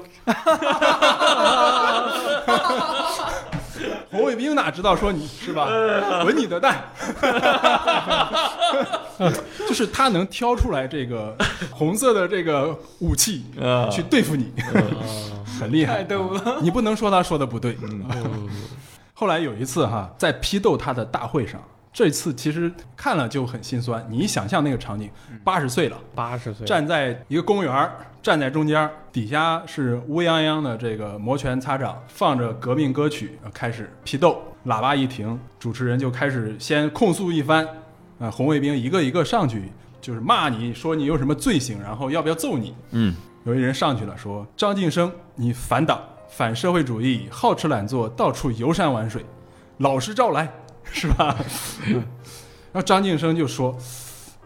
[4.14, 5.66] 红卫兵哪知道说你是吧？
[6.22, 6.84] 滚你的蛋！
[9.68, 11.36] 就是他能挑出来这个
[11.70, 14.52] 红色的这个武器啊去对付你，
[15.58, 16.04] 很厉害。
[16.04, 16.58] 逗了。
[16.62, 17.76] 你不能说他说的不对。
[19.12, 21.60] 后来有一次哈，在批斗他的大会上，
[21.92, 24.04] 这次其实看了就很心酸。
[24.08, 25.10] 你想象那个场景，
[25.42, 34.42] 八十岁了，八十岁，站在一个公园儿，站在中间儿，底下是乌泱泱的这个摩拳擦掌，放着革命歌曲，呃开始批斗。
[34.64, 37.68] 喇叭一停，主持人就开始先控诉一番，
[38.18, 39.70] 啊、红卫兵一个一个上去，
[40.00, 42.74] 就是骂你说你有什么罪行，然后要不要揍你。
[42.92, 43.14] 嗯，
[43.44, 46.00] 有一人上去了，说张晋生，你反党、
[46.30, 49.22] 反社会主义，好吃懒做，到处游山玩水，
[49.76, 50.50] 老实招来，
[50.82, 51.36] 是吧？
[51.88, 52.02] 嗯
[52.72, 53.76] 然后张晋生就说：“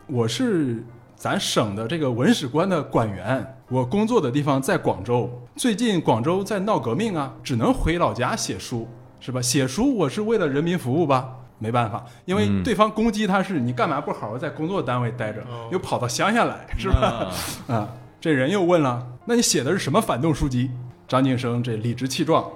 [0.09, 8.89] 我是咱省的这个文史官的官员，我工作的地方在广州，最近广州在闹革命啊，只能回老家写书，
[9.21, 9.43] 是吧？
[9.43, 17.27] 写书我是为了人民服务吧。”没办法，因为嗯对方攻击他是你干嘛不好好在工作单位待着，又跑到乡下来，是吧？
[17.67, 17.89] 啊，
[18.21, 20.71] 这人又问了，那你写的是什么反动书籍？
[21.09, 22.49] 张晋生这理直气壮，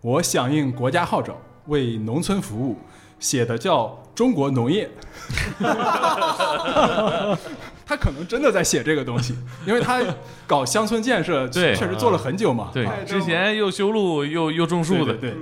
[0.00, 1.36] 我响应国家号召，
[1.66, 2.78] 为农村服务，
[3.18, 4.88] 写的叫《中国农业》。
[7.86, 9.34] 他可能真的在写这个东西，
[9.66, 10.02] 因为他
[10.46, 12.70] 搞乡村建设，对确实做了很久嘛。
[12.72, 15.38] 对啊，之前又修路又又种树的，对对对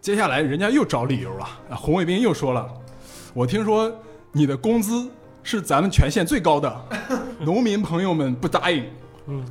[0.00, 2.66] 接下来人家又找理由了，啊红卫兵又说了，
[3.32, 3.92] 我听说
[4.32, 5.08] 你的工资
[5.42, 6.86] 是咱们全县最高的，
[7.40, 8.84] 农民朋友们不答应，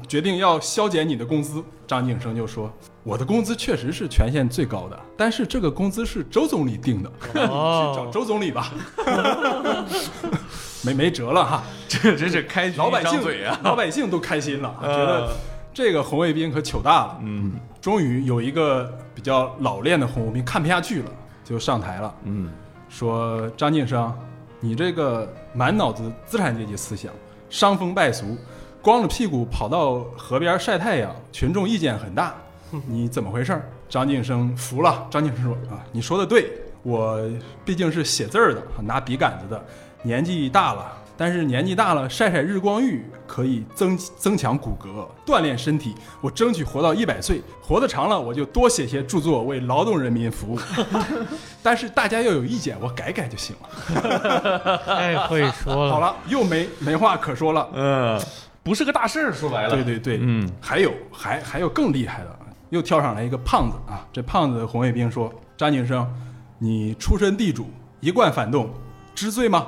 [0.08, 1.64] 决定要削减你的工资。
[1.88, 2.72] 张景生就说，
[3.04, 8.74] 我的工资确实是全县最高的，但是这个工资是周总理定的， 去找周总理吧。
[10.84, 13.60] 没没辙了哈， 这真是开老百姓嘴啊！
[13.64, 15.36] 老百姓都开心了， 觉得
[15.74, 17.20] 这个红卫兵可糗大了。
[17.22, 21.12] 嗯终于有一个比较老练的红卫兵看不下去了，
[21.44, 22.52] 就上台了，嗯，
[22.90, 24.14] 说张晋生，
[24.60, 27.12] 你这个满脑子资产阶级思想，
[27.50, 28.38] 伤风败俗，
[28.84, 32.36] 光着屁股跑到河边晒太阳，群众意见很大，
[32.88, 33.68] 你怎么回事儿？
[33.90, 35.08] 张晋生服了。
[35.10, 36.52] 张晋生说啊，你说的对，
[36.84, 37.20] 我
[37.66, 39.66] 毕竟是写字儿的，拿笔杆子的，
[40.04, 40.98] 年纪大了。
[41.18, 45.94] 但是年纪大了，晒晒日光浴可以增增强骨骼，锻炼身体。
[46.20, 50.60] 我争取活到一百岁，活得长了，我就多写些著作，为劳动人民服务。
[51.62, 54.80] 但是大家要有意见，我改改就行了。
[54.84, 55.92] 太会说了。
[55.92, 57.70] 好了，又没没话可说了。
[57.76, 58.20] 嗯，
[58.64, 62.40] 不是个大事儿，说白了，对对对，嗯，还有还还有更厉害的，
[62.72, 64.04] 又跳上来一个胖子啊！
[64.12, 66.12] 这胖子红卫兵说：“张景生，
[66.58, 68.72] 你出身地主，一贯反动，
[69.14, 69.68] 知罪吗？”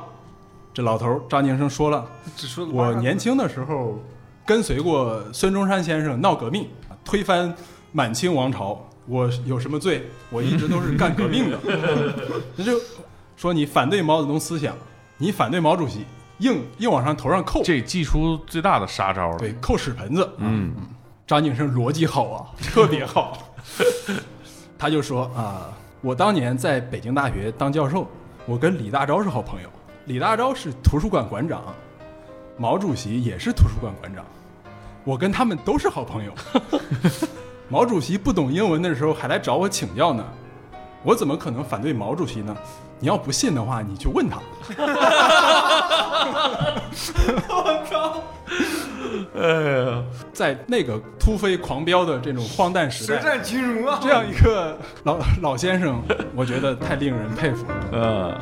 [0.73, 2.03] 这老头儿张景生说了
[2.35, 3.99] 只说：“我年轻的时候
[4.43, 6.67] 跟随过孙中山先生闹革命，
[7.05, 7.53] 推翻
[7.91, 10.09] 满清王朝，我有什么罪？
[10.31, 11.59] 我一直都是干革命的。
[12.57, 12.79] 那就
[13.37, 14.75] 说你反对毛泽东思想，
[15.17, 16.05] 你反对毛主席，
[16.39, 19.37] 硬硬往上头上扣，这祭出最大的杀招了。
[19.37, 20.27] 对，扣屎盆子。
[20.37, 20.73] 嗯，
[21.27, 23.37] 张景生逻辑好啊，特别好。
[24.75, 25.69] 他就说啊，
[26.01, 28.07] 我当年在北京大学当教授，
[28.47, 29.69] 我跟李大钊是好朋友。
[30.05, 31.73] 李大钊是图书馆馆长，
[32.57, 34.25] 毛主席也是图书馆馆长，
[35.05, 36.33] 我跟他们都是好朋友。
[37.69, 40.25] 毛主席不懂英文的时候还来找我请教呢，
[41.03, 42.53] 我怎么可能反对毛主席呢？
[42.99, 44.39] 你要不信的话，你去问他。
[47.47, 48.21] 我操！
[49.35, 49.41] 哎
[49.85, 53.99] 呀，在那个突飞狂飙的这种荒诞时代，舌战群儒啊！
[54.03, 56.01] 这样一个老老先生，
[56.35, 57.75] 我觉得太令人佩服了。
[57.93, 58.37] 呃。